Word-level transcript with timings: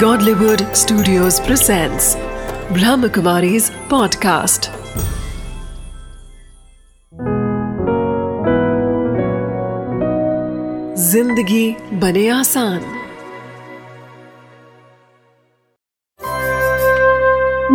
Godlywood 0.00 0.62
Studios 0.76 1.36
presents 1.40 2.06
Brahmakumari's 2.76 3.68
podcast. 3.90 4.66
ज़िंदगी 11.02 11.76
बने 12.00 12.28
आसान। 12.28 12.80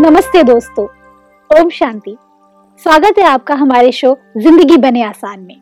नमस्ते 0.06 0.44
दोस्तों, 0.44 0.86
ओम 1.50 1.70
शांति। 1.70 2.16
स्वागत 2.82 3.20
है 3.20 3.26
आपका 3.28 3.56
हमारे 3.56 3.92
शो 3.92 4.18
ज़िंदगी 4.38 4.78
बने 4.78 5.04
आसान 5.04 5.40
में। 5.40 5.58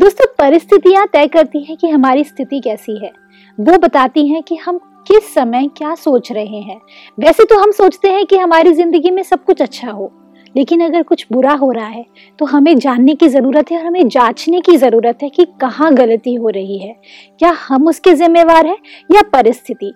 दोस्तों, 0.00 0.26
परिस्थितियाँ 0.38 1.06
तय 1.12 1.26
करती 1.28 1.64
हैं 1.64 1.76
कि 1.76 1.88
हमारी 1.88 2.24
स्थिति 2.24 2.60
कैसी 2.60 2.98
है। 3.04 3.12
वो 3.58 3.78
बताती 3.78 4.26
हैं 4.28 4.42
कि 4.42 4.56
हम 4.56 4.80
किस 5.06 5.32
समय 5.34 5.68
क्या 5.76 5.94
सोच 5.96 6.30
रहे 6.32 6.60
हैं? 6.60 6.80
वैसे 7.18 7.44
तो 7.44 7.58
हम 7.58 7.70
सोचते 7.72 8.08
हैं 8.08 8.24
कि 8.26 8.36
हमारी 8.38 8.72
ज़िंदगी 8.72 9.10
में 9.10 9.22
सब 9.22 9.44
कुछ 9.44 9.62
अच्छा 9.62 9.90
हो 9.90 10.10
लेकिन 10.56 10.80
अगर 10.80 11.02
कुछ 11.02 11.26
बुरा 11.32 11.52
हो 11.52 11.70
रहा 11.72 11.86
है 11.86 12.04
तो 12.38 12.46
हमें 12.46 12.78
जानने 12.78 13.14
की 13.14 13.28
ज़रूरत 13.28 13.70
है 13.70 13.78
और 13.78 13.84
हमें 13.84 14.08
जांचने 14.08 14.60
की 14.60 14.76
ज़रूरत 14.76 15.18
है 15.22 15.28
कि 15.28 15.44
कहाँ 15.60 15.92
गलती 15.94 16.34
हो 16.34 16.48
रही 16.48 16.78
है। 16.78 16.94
क्या 17.40 17.50
हम 17.60 17.86
उसके 17.88 18.14
जिम्मेवार 18.14 18.66
हैं 18.66 18.76
या 19.10 19.22
परिस्थिति? 19.32 19.92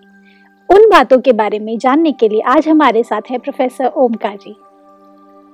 उन 0.69 0.89
बातों 0.89 1.19
के 1.19 1.31
बारे 1.33 1.59
में 1.59 1.77
जानने 1.77 2.11
के 2.11 2.29
लिए 2.29 2.41
आज 2.47 2.67
हमारे 2.67 3.03
साथ 3.03 3.31
है 3.31 3.37
प्रोफेसर 3.37 3.91
ओमकार 3.97 4.37
जी। 4.37 4.55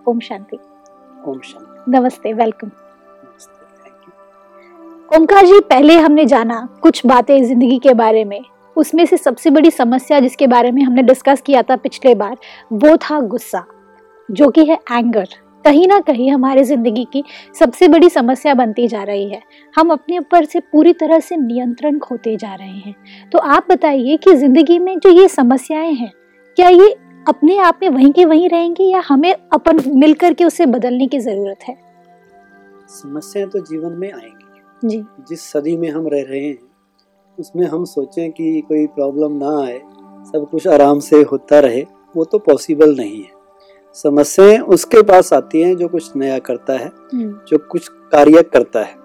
ओम 0.08 0.20
शांति। 0.20 0.58
ओम 1.28 1.40
शांति। 1.42 1.92
नमस्ते 1.92 2.34
वेलकम। 2.34 2.72
ओमकार 5.12 5.46
जी 5.46 5.60
पहले 5.60 5.98
हमने 5.98 6.26
जाना 6.26 6.68
कुछ 6.82 7.06
बातें 7.06 7.44
ज़िंदगी 7.44 7.80
के 7.80 7.94
बारे 7.96 8.24
में। 8.26 8.40
उसमें 8.76 9.06
से 9.06 9.18
सबसे 9.18 9.50
बड़ी 9.50 9.72
समस्या 9.72 10.20
जिसके 10.20 10.48
बारे 10.48 10.72
में 10.72 10.82
हमने 10.84 11.02
डिस्कस 11.04 11.42
किया 11.42 11.62
था 11.62 11.76
पिछले 11.76 12.16
बार 12.16 12.38
वो 12.74 12.96
था 13.00 13.20
गुस्सा 13.22 13.64
जो 14.30 14.50
कि 14.50 14.66
है 14.66 14.78
एंगर 14.92 15.28
कहीं 15.66 15.88
ना 15.88 16.00
कहीं 16.00 16.30
हमारे 16.32 16.64
ज़िंदगी 16.64 17.04
की 17.14 17.24
सबसे 17.60 17.88
बड़ी 17.88 18.10
समस्या 18.10 18.54
बनती 18.54 18.88
जा 18.88 19.02
रही 19.04 19.30
है। 19.30 19.42
हम 19.76 19.92
अपने 19.92 20.18
ऊपर 20.18 20.46
से 20.46 20.60
पूरी 20.62 20.94
तरह 20.94 21.20
से 21.20 21.36
नियंत्रण 21.38 22.00
खोते 22.00 22.36
जा 22.36 22.54
रहे 22.56 22.68
हैं। 22.68 22.96
तो 23.32 23.40
आप 23.40 23.68
बताइए 23.70 24.18
कि 24.18 24.36
ज़िंदगी 24.36 24.80
में 24.80 24.98
जो 25.00 25.10
ये 25.12 25.28
समस्याएँ 25.28 25.94
हैं 25.94 26.12
क्या 26.58 26.70
ये 26.70 26.90
अपने 27.26 27.58
आप 27.58 27.80
में 27.84 27.90
वहीं 27.90 28.12
के 28.12 28.26
वहीं 28.26 28.50
रहेंगी 28.50 28.90
या 28.90 29.04
हमें 29.08 29.34
अपन 29.34 29.82
मिलकर 29.96 30.34
के 30.34 30.46
उसे 30.46 30.66
बदलने 30.66 31.08
की 31.08 31.20
ज़रूरत 31.20 31.68
है? 31.68 31.78
समस्याएँ 32.90 33.48
तो 33.48 33.60
जीवन 33.62 33.98
में 33.98 34.12
आएँगी। 34.12 34.88
जी। 34.88 35.04
जिस 35.30 35.42
सदी 35.44 35.78
में 35.78 35.90
हम 35.90 36.08
रह 36.08 36.26
रहे 36.30 36.46
हैं 36.46 36.58
उसमें 37.38 37.66
हम 37.68 37.84
सोचें 37.86 38.32
कि 38.32 38.62
कोई 38.62 38.86
प्रॉब्लम 38.88 39.38
ना 39.38 39.58
आए 39.64 39.80
सब 40.26 40.48
कुछ 40.52 40.68
आराम 40.68 41.00
से 41.00 41.22
होता 41.22 41.60
रहे 41.60 41.82
वो 42.16 42.24
तो 42.26 42.38
पॉसिबल 42.40 42.96
नहीं 42.98 43.22
है। 43.24 43.30
समस्याएँ 43.96 44.58
उसके 44.70 45.02
पास 45.02 45.32
आती 45.34 45.62
हैं 45.62 45.76
जो 45.78 45.88
कुछ 45.88 46.16
नया 46.16 46.38
करता 46.40 46.74
है 46.74 46.88
हम्म, 47.14 47.32
जो 47.48 47.58
कुछ 47.72 47.88
कार्य 48.12 48.44
करता 48.44 48.84
है। 48.84 48.96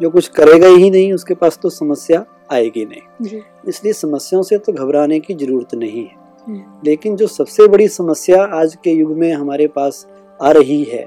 जो 0.00 0.10
कुछ 0.10 0.28
करेगा 0.28 0.66
ही 0.66 0.90
नहीं 0.90 1.12
उसके 1.12 1.34
पास 1.34 1.58
तो 1.62 1.70
समस्या 1.70 2.24
आएगी 2.52 2.84
नहीं। 2.84 3.40
इसलिए 3.68 3.92
समस्याओं 3.92 4.42
से 4.42 4.58
तो 4.58 4.72
घबराने 4.72 5.20
की 5.20 5.34
ज़रूरत 5.34 5.74
नहीं 5.74 6.04
है। 6.04 6.20
हम्म, 6.46 6.62
लेकिन 6.84 7.16
जो 7.16 7.26
सबसे 7.26 7.66
बड़ी 7.68 7.88
समस्या 7.88 8.42
आज 8.54 8.76
के 8.84 8.90
युग 8.90 9.16
में 9.18 9.32
हमारे 9.32 9.66
पास 9.66 10.06
आ 10.40 10.50
रही 10.50 10.82
है 10.84 11.06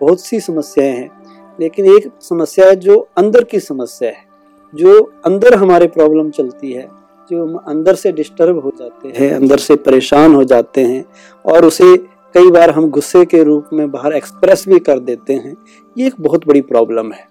बहुत 0.00 0.20
सी 0.20 0.40
समस्याएँ 0.40 0.92
हैं 0.92 1.10
लेकिन 1.60 1.86
एक 1.86 2.10
समस्या 2.22 2.66
है 2.66 2.76
जो 2.76 2.98
अंदर 3.18 3.44
की 3.44 3.60
समस्या 3.60 4.08
है। 4.08 4.26
जो 4.74 5.12
अंदर 5.26 5.54
हमारे 5.54 5.86
प्रॉब्लम 5.86 6.30
चलती 6.30 6.72
है 6.72 6.88
जो 7.30 7.46
हम 7.46 7.56
अंदर 7.56 7.94
से 7.94 8.12
डिस्टर्ब 8.12 8.58
हो 8.58 8.72
जाते 8.78 9.08
हैं 9.08 9.34
अंदर 9.34 9.56
से 9.56 9.76
परेशान 9.76 10.34
हो 10.34 10.44
जाते 10.44 10.80
हैं 10.80 11.04
और 11.46 11.64
उसे 11.64 11.96
कई 12.34 12.50
बार 12.50 12.70
हम 12.70 12.90
गुस्से 12.90 13.24
के 13.24 13.42
रूप 13.42 13.66
में 13.72 13.90
बाहर 13.90 14.12
एक्सप्रेस 14.12 14.64
भी 14.68 14.78
कर 14.78 14.98
देते 14.98 15.32
हैं 15.32 15.56
ये 15.98 16.06
एक 16.06 16.14
बहुत 16.20 16.46
बड़ी 16.48 16.60
प्रॉब्लम 16.60 17.12
है। 17.12 17.26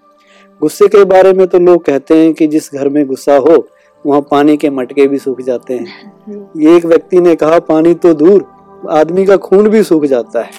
गुस्से 0.60 0.88
के 0.88 1.04
बारे 1.04 1.32
में 1.32 1.46
तो 1.46 1.58
लोग 1.58 1.84
कहते 1.84 2.16
हैं 2.16 2.34
कि 2.34 2.46
जिस 2.46 2.74
घर 2.74 2.88
में 2.88 3.06
गुस्सा 3.06 3.36
हो 3.36 3.68
वहाँ 4.06 4.20
पानी 4.20 4.56
के 4.56 4.70
मटके 4.70 5.06
भी 5.06 5.18
सूख 5.18 5.40
जाते 5.40 5.74
हैं। 5.74 6.12
ये 6.56 6.76
एक 6.76 6.86
व्यक्ति 6.86 7.20
ने 7.20 7.34
कहा 7.34 7.58
पानी 7.58 7.94
तो 7.94 8.14
दूर 8.14 8.44
आदमी 8.90 9.26
का 9.26 9.36
खून 9.36 9.68
भी 9.68 9.82
सूख 9.82 10.04
जाता 10.04 10.42
है। 10.42 10.50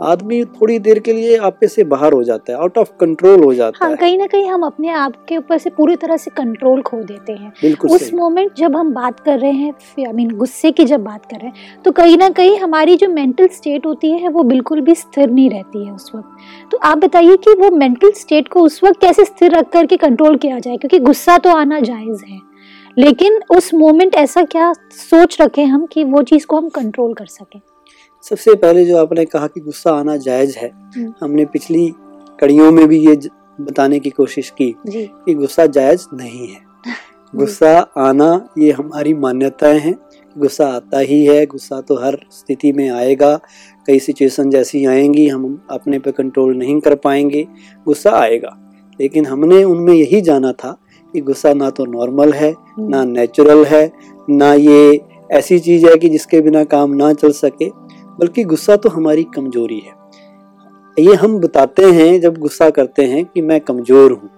आदमी 0.00 0.44
थोड़ी 0.44 0.78
देर 0.78 0.98
के 0.98 1.12
लिए 1.12 1.36
आपे 1.36 1.68
से 1.68 1.84
बाहर 1.84 2.12
हो 2.12 2.22
जाता 2.24 2.52
है 2.52 2.58
आउट 2.58 2.78
ऑफ़ 2.78 2.90
कंट्रोल 3.00 3.42
हो 3.44 3.52
जाता 3.54 3.84
हाँ 3.84 3.90
है। 3.90 3.96
कहीं 3.96 4.16
ना 4.18 4.26
कहीं 4.26 4.48
हम 4.48 4.62
अपने 4.62 4.88
आप 4.88 5.14
के 5.28 5.36
ऊपर 5.36 5.58
से 5.58 5.70
पूरी 5.70 5.96
तरह 5.96 6.16
से 6.16 6.30
कंट्रोल 6.30 6.82
खो 6.82 7.02
देते 7.02 7.32
हैं। 7.32 7.74
उस 7.86 8.12
मोमेंट 8.14 8.54
जब 8.56 8.76
हम 8.76 8.92
बात 8.94 9.20
कर 9.20 9.38
रहे 9.38 9.50
हैं 9.52 9.72
आई 10.06 10.12
मीन 10.12 10.30
गुस्से 10.30 10.70
की 10.72 10.84
जब 10.84 11.04
बात 11.04 11.26
कर 11.26 11.36
रहे 11.36 11.46
हैं 11.46 11.82
तो 11.84 11.92
कहीं 11.92 12.16
ना 12.18 12.28
कहीं 12.30 12.58
हमारी 12.58 12.96
जो 12.96 13.08
मेंटल 13.08 13.48
स्टेट 13.48 13.86
होती 13.86 14.10
है 14.12 14.28
वो 14.28 14.42
बिल्कुल 14.42 14.80
भी 14.80 14.94
स्थिर 14.94 15.30
नहीं 15.30 15.48
रहती 15.50 15.84
है 15.86 15.92
उस 15.92 16.10
वक्त। 16.14 16.70
तो 16.72 16.78
आप 16.78 16.98
बताइए 16.98 17.36
कि 17.36 17.54
वो 17.54 17.70
मेंटल 17.70 18.12
स्टेट 18.12 18.48
को 18.48 18.60
उस 18.60 18.82
वक्त 18.84 19.00
कैसे 19.00 19.24
स्थिर 19.24 19.50
रख 19.50 19.70
करके 19.70 19.96
कंट्रोल 19.96 20.36
किया 20.36 20.58
जाए 20.58 20.76
क्योंकि 20.76 20.98
गुस्सा 20.98 21.38
तो 21.38 21.50
आना 21.50 21.80
जायज़ 21.80 22.24
है। 22.24 22.38
लेकिन 22.98 23.40
उस 23.50 23.72
मोमेंट 23.74 24.14
ऐसा 24.14 24.42
क्या 24.44 24.72
सोच 24.92 25.40
रखें 25.40 25.64
हम 25.66 25.86
कि 25.86 26.04
वो 26.04 26.22
चीज़ 26.22 26.46
को 26.46 26.56
हम 26.56 26.68
कंट्रोल 26.68 27.12
कर 27.14 27.26
सकें? 27.26 27.60
सबसे 28.24 28.54
पहले 28.54 28.84
जो 28.84 28.96
आपने 28.96 29.24
कहा 29.24 29.46
कि 29.46 29.60
गुस्सा 29.60 29.92
आना 29.92 30.16
जायज़ 30.16 30.58
है 30.58 30.70
हम्म। 30.96 31.12
हमने 31.20 31.44
पिछली 31.44 31.94
कड़ियों 32.40 32.72
में 32.72 32.86
भी 32.88 32.98
ये 33.06 33.16
बताने 33.60 33.98
की 34.00 34.10
कोशिश 34.10 34.50
की 34.50 34.74
कि 34.86 35.34
गुस्सा 35.34 35.66
जायज़ 35.66 36.06
नहीं 36.14 36.48
है। 36.48 36.60
गुस्सा 37.36 37.78
आना 37.98 38.48
ये 38.58 38.70
हमारी 38.70 39.14
मान्यताएँ 39.14 39.78
हैं 39.78 39.94
गुस्सा 40.38 40.66
आता 40.66 40.98
ही 40.98 41.24
है 41.24 41.46
गुस्सा 41.46 41.80
तो 41.80 41.96
हर 41.96 42.18
स्थिति 42.32 42.72
में 42.72 42.90
आएगा 42.90 43.40
कई 43.86 43.98
सिचुएशन 43.98 44.50
जैसी 44.50 44.84
आएँगी 44.86 45.28
हम 45.28 45.66
अपने 45.70 45.98
पे 45.98 46.12
कंट्रोल 46.12 46.56
नहीं 46.56 46.80
कर 46.80 46.94
पाएँगे 46.94 47.46
गुस्सा 47.86 48.10
आएगा। 48.10 48.56
लेकिन 49.00 49.26
हमने 49.26 49.64
उनमें 49.64 49.94
यही 49.94 50.20
जाना 50.20 50.52
था 50.52 50.76
कि 51.14 51.20
गुस्सा 51.20 51.52
ना 51.54 51.70
तो 51.70 51.84
नॉर्मल 51.84 52.32
है 52.32 52.54
ना 52.78 53.04
नेचुरल 53.04 53.64
है 53.64 53.92
ना 54.30 54.54
ये 54.54 55.00
ऐसी 55.32 55.58
चीज़ 55.58 55.86
है 55.86 55.96
कि 55.96 56.08
जिसके 56.08 56.40
बिना 56.40 56.64
काम 56.64 56.94
ना 56.94 57.12
चल 57.12 57.30
सके 57.30 57.79
बल्कि 58.20 58.44
गुस्सा 58.44 58.76
तो 58.76 58.88
हमारी 58.88 59.24
कमज़ोरी 59.36 59.78
है। 59.78 59.98
ये 60.96 61.14
हम 61.14 61.38
बताते 61.38 61.84
हैं 61.84 62.20
जब 62.20 62.38
गुस्सा 62.38 62.68
करते 62.70 63.04
हैं 63.04 63.24
कि 63.24 63.42
मैं 63.42 63.60
कमज़ोर 63.60 64.12
हूँ। 64.12 64.30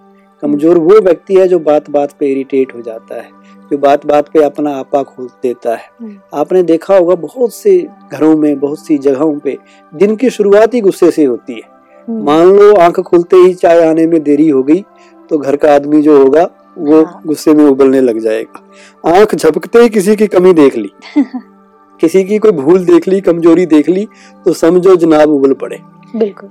कमज़ोर 0.43 0.77
वो 0.77 0.99
व्यक्ति 0.99 1.35
है 1.35 1.47
जो 1.47 1.59
बात 1.59 1.89
बात 1.89 2.11
पे 2.19 2.31
इरिटेट 2.31 2.73
हो 2.75 2.81
जाता 2.81 3.15
है 3.15 3.29
जो 3.71 3.77
बात 3.77 4.05
बात 4.05 4.29
पे 4.29 4.43
अपना 4.43 4.75
आपा 4.77 5.01
खोल 5.03 5.27
देता 5.43 5.75
है। 5.75 5.89
हम्म। 6.01 6.17
आपने 6.33 6.63
देखा 6.63 6.97
होगा 6.97 7.15
बहुत 7.17 7.53
से 7.53 7.77
घरों 8.11 8.35
में 8.37 8.59
बहुत 8.59 8.79
सी 8.79 8.97
जगहों 8.97 9.37
पे 9.39 9.57
दिन 9.93 10.15
की 10.15 10.29
शुरुआत 10.29 10.73
ही 10.73 10.81
गुस्से 10.81 11.11
से 11.11 11.23
होती 11.25 11.53
है। 11.53 11.61
हम्म, 12.07 12.23
मान 12.23 12.47
लो 12.47 12.73
आँख 12.75 12.99
खुलते 13.01 13.37
ही 13.37 13.53
चाय 13.53 13.85
आने 13.85 14.07
में 14.07 14.21
देरी 14.23 14.49
हो 14.49 14.63
गई 14.63 14.83
तो 15.29 15.37
घर 15.37 15.55
का 15.55 15.73
आदमी 15.75 16.01
जो 16.01 16.17
होगा 16.23 16.49
वो 16.77 17.03
हाँ। 17.03 17.21
गुस्से 17.25 17.53
में 17.53 17.65
उबलने 17.65 18.01
लग 18.01 18.19
जाएगा। 18.19 19.17
आँख 19.17 19.35
झपकते 19.35 19.79
ही 19.79 19.89
किसी 19.89 20.15
की 20.15 20.27
कमी 20.27 20.53
देख 20.53 20.75
ली। 20.75 20.91
किसी 22.03 22.23
की 22.23 22.37
कोई 22.37 22.51
भूल 22.51 22.85
देख 22.85 23.07
ली 23.07 23.19
कमज़ोरी 23.21 23.65
देख 23.65 23.89
ली 23.89 24.07
तो 24.45 24.53
समझो 24.53 24.95
जनाब 24.95 25.29
उबल 25.29 25.53
पड़े। 25.53 25.79
बिल्कुल। 26.15 26.49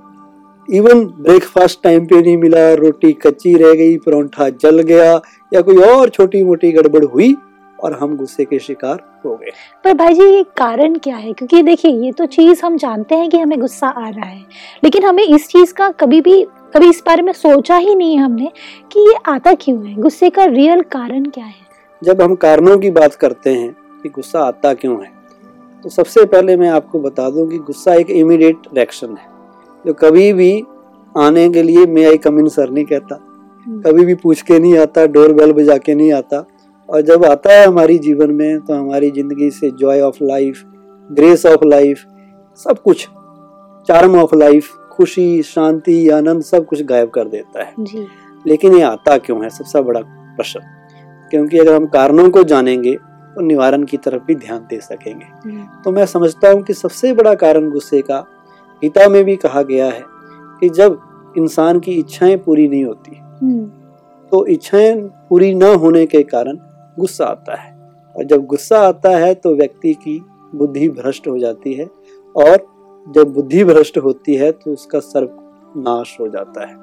इवन 0.69 1.05
ब्रेकफास्ट 1.21 1.83
टाइम 1.83 2.05
पे 2.07 2.21
नहीं 2.21 2.37
मिला 2.37 2.73
रोटी 2.75 3.13
कच्ची 3.23 3.55
रह 3.55 3.75
गई 3.75 3.97
परोंठा 3.97 4.49
जल 4.63 4.81
गया 4.83 5.13
या 5.55 5.61
कोई 5.61 5.77
और 5.87 6.09
छोटी 6.09 6.43
मोटी 6.45 6.73
गड़बड़ 6.73 7.05
हुई 7.05 7.35
और 7.79 7.99
हम 8.01 8.17
गुस्से 8.17 8.45
के 8.45 8.59
शिकार 8.59 8.99
हो 9.25 9.35
गए। 9.37 9.51
पर 9.85 9.95
भाई 9.95 10.15
जी 10.15 10.25
ये 10.25 10.43
कारण 10.57 10.95
क्या 10.97 11.17
है? 11.17 11.33
क्योंकि 11.33 11.63
देखिए 11.63 11.93
ये 12.05 12.13
तो 12.13 12.27
चीज़ 12.29 12.65
हम 12.65 12.77
जानते 12.77 13.15
हैं 13.15 13.29
कि 13.31 13.39
हमें 13.39 13.59
गुस्सा 13.61 13.89
आ 13.89 14.09
रहा 14.09 14.27
है 14.27 14.43
लेकिन 14.85 15.05
हमें 15.05 15.25
इस 15.25 15.49
चीज़ 15.49 15.75
का 15.75 15.91
कभी 15.91 16.21
भी 16.21 16.43
कभी 16.75 16.89
इस 16.89 17.03
बारे 17.07 17.23
में 17.23 17.33
सोचा 17.33 17.77
ही 17.77 17.95
नहीं 17.95 18.19
हमने 18.19 18.51
कि 18.93 19.09
ये 19.09 19.17
आता 19.27 19.55
क्यों 19.55 19.87
है? 19.87 19.95
गुस्से 19.95 20.31
का 20.31 20.45
रियल 20.45 20.83
कारण 20.93 21.25
क्या 21.25 21.45
है? 21.45 21.61
जब 22.03 22.23
हम 22.23 22.35
कारणों 22.35 22.79
की 22.79 22.91
बात 22.91 23.15
करते 23.15 23.51
हैं 23.51 23.75
कि 24.03 24.09
गुस्सा 24.09 24.41
आता 24.41 24.73
क्यों 24.75 25.03
है 25.03 25.22
तो 25.85 25.89
सबसे 25.89 26.25
पहले 26.25 26.57
मैं 26.57 26.69
आपको 26.69 26.99
बता 27.01 27.29
दूँ 27.31 27.49
कि 27.49 27.59
गुस्सा 27.59 27.95
एक 27.95 28.11
इमीडिएट 28.11 28.67
रिएक्शन 28.75 29.17
है। 29.17 29.27
जो 29.85 29.93
कभी 29.93 30.33
भी 30.33 30.63
आने 31.15 31.49
के 31.51 31.63
लिए 31.63 31.87
मैं 31.87 32.07
आई 32.07 32.17
कम 32.17 32.39
इन 32.39 32.49
सर 32.49 32.71
नहीं 32.71 32.85
कहता। 32.85 33.19
कभी 33.67 34.05
भी 34.05 34.15
पूछ 34.15 34.43
के 34.43 34.59
नहीं 34.59 34.79
आता 34.79 35.07
डोर 35.07 35.33
बेल 35.33 35.53
बजा 35.53 35.77
के 35.77 35.95
नहीं 35.95 36.13
आता। 36.13 36.45
और 36.89 37.01
जब 37.01 37.25
आता 37.25 37.53
है 37.53 37.67
हमारी 37.67 37.99
जीवन 37.99 38.31
में 38.31 38.61
तो 38.61 38.75
हमारी 38.75 39.11
ज़िंदगी 39.11 39.51
से 39.51 39.71
joy 39.71 40.01
of 40.01 40.17
life 40.23 40.63
grace 41.11 41.47
of 41.47 41.65
life 41.65 42.05
सब 42.59 42.83
कुछ 42.83 43.09
चार्म 43.89 44.17
ऑफ़ 44.17 44.35
लाइफ 44.35 44.73
खुशी 44.93 45.43
शांति 45.43 46.09
आनंद 46.09 46.43
सब 46.43 46.67
कुछ 46.67 46.83
गायब 46.83 47.11
कर 47.11 47.29
देता 47.29 47.63
है। 47.63 47.75
जी। 47.79 48.07
लेकिन 48.47 48.75
ये 48.75 48.83
आता 48.83 49.17
क्यों 49.19 49.43
है? 49.43 49.51
सबसे 49.51 49.81
बड़ा 49.81 50.01
प्रश्न। 50.37 50.61
क्योंकि 51.31 51.59
अगर 51.59 51.75
हम 51.75 51.87
कारणों 51.87 52.31
को 52.31 52.43
जानेंगे 52.43 52.97
तो 53.35 53.41
निवारण 53.41 53.85
की 53.85 53.97
तरफ़ 53.97 54.23
भी 54.23 54.35
ध्यान 54.35 54.67
दे 54.71 54.81
सकेंगे। 54.81 55.25
हम्म, 55.25 55.67
तो 55.85 55.91
मैं 55.91 56.07
समझता 56.07 56.51
हूँ 56.51 56.63
कि 56.63 56.75
सबसे 56.75 57.13
बड़ा 57.13 57.35
कारण 57.35 57.71
गुस्से 57.71 58.01
का 58.03 58.19
गीता 58.83 59.09
में 59.09 59.23
भी 59.25 59.37
कहा 59.37 59.63
गया 59.63 59.87
है 59.87 60.03
कि 60.61 60.69
जब 60.69 60.99
इंसान 61.39 61.81
की 61.81 61.93
इच्छाएँ 61.93 62.37
पूरी 62.37 62.69
नहीं 62.69 62.85
होती 62.85 63.17
हम्म, 63.17 63.65
तो 64.33 64.45
इच्छाएँ 64.47 64.95
पूरी 65.31 65.55
न 65.55 65.75
होने 65.75 66.07
के 66.07 66.23
कारण 66.23 66.59
गुस्सा 66.99 67.25
आता 67.25 67.55
है। 67.55 67.71
और 68.15 68.25
जब 68.25 68.45
गुस्सा 68.47 68.81
आता 68.81 69.17
है 69.17 69.35
तो 69.35 69.55
व्यक्ति 69.55 69.95
की 69.95 70.21
बुद्धि 70.55 70.89
भ्रष्ट 70.89 71.29
हो 71.29 71.39
जाती 71.39 71.73
है 71.75 71.87
और 72.35 72.57
जब 73.07 73.33
बुद्धि 73.33 73.65
भ्रष्ट 73.65 73.99
होती 73.99 74.35
है 74.35 74.51
तो 74.53 74.73
उसका 74.73 75.01
सर्व 75.01 75.39
नाश 75.77 76.17
हो 76.21 76.29
जाता 76.29 76.67
है। 76.67 76.75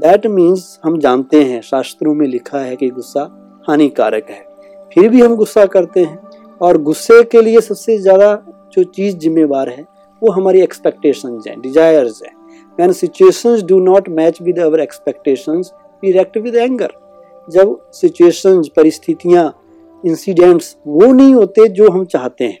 दैट 0.00 0.26
मीन्स 0.26 0.80
हम 0.84 0.98
जानते 0.98 1.42
हैं 1.44 1.60
शास्त्रों 1.62 2.14
में 2.14 2.26
लिखा 2.26 2.58
है 2.58 2.76
कि 2.76 2.90
गुस्सा 2.90 3.30
हानिकारक 3.68 4.30
है। 4.30 4.53
फिर 4.96 5.08
भी 5.08 5.20
हम 5.20 5.34
गुस्सा 5.36 5.64
करते 5.66 6.04
हैं 6.04 6.18
और 6.60 6.78
गुस्से 6.82 7.22
के 7.22 7.42
लिए 7.42 7.60
सबसे 7.60 7.98
ज़्यादा 7.98 8.34
जो 8.72 8.82
चीज़ 8.84 9.16
जिम्मेवार 9.16 9.68
है, 9.68 9.84
वो 10.22 10.32
हमारी 10.32 10.60
एक्सपेक्टेशन 10.60 11.40
हैं 11.48 11.60
डिजायर्स 11.60 12.22
हैं। 12.22 12.34
Man 12.78 12.92
situation 12.92 13.62
do 13.66 13.78
not 13.80 14.08
match 14.08 14.40
with 14.42 14.58
our 14.58 14.80
expectation 14.80 15.62
we 16.02 16.12
react 16.12 16.36
with 16.38 16.56
anger 16.56 16.92
जब 17.48 17.76
सिचुएशंस 17.92 18.68
परिस्थितियाँ 18.76 19.52
इंसिडेंट्स 20.04 20.76
वो 20.86 21.12
नहीं 21.12 21.34
होते 21.34 21.68
जो 21.68 21.90
हम 21.90 22.04
चाहते 22.04 22.44
हैं 22.44 22.58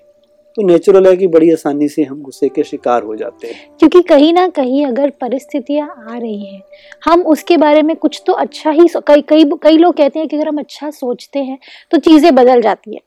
तो 0.56 0.62
नेचुरल 0.62 1.06
है 1.06 1.16
कि 1.16 1.26
बड़ी 1.26 1.50
आसानी 1.52 1.88
से 1.88 2.02
हम 2.02 2.20
गुस्से 2.22 2.48
के 2.48 2.62
शिकार 2.64 3.02
हो 3.02 3.14
जाते 3.16 3.46
हैं। 3.46 3.76
क्योंकि 3.78 4.02
कहीं 4.02 4.32
ना 4.32 4.46
कहीं 4.48 4.84
अगर 4.86 5.10
परिस्थितियाँ 5.20 5.88
आ 5.88 6.16
रही 6.18 6.44
हैं 6.44 6.60
हम 7.04 7.22
उसके 7.26 7.56
बारे 7.56 7.82
में 7.82 7.94
कुछ 7.96 8.22
तो 8.26 8.32
अच्छा 8.34 8.70
ही 8.70 8.86
कई 8.98 9.22
कई 9.22 9.44
कई 9.62 9.76
लोग 9.76 9.96
कहते 9.96 10.18
हैं 10.18 10.28
कि 10.28 10.36
अगर 10.36 10.48
हम 10.48 10.58
अच्छा 10.58 10.90
सोचते 10.92 11.38
हैं 11.38 11.58
तो 11.92 11.98
चीज़ें 12.00 12.34
बदल 12.34 12.62
जाती 12.62 12.94
है 12.94 13.00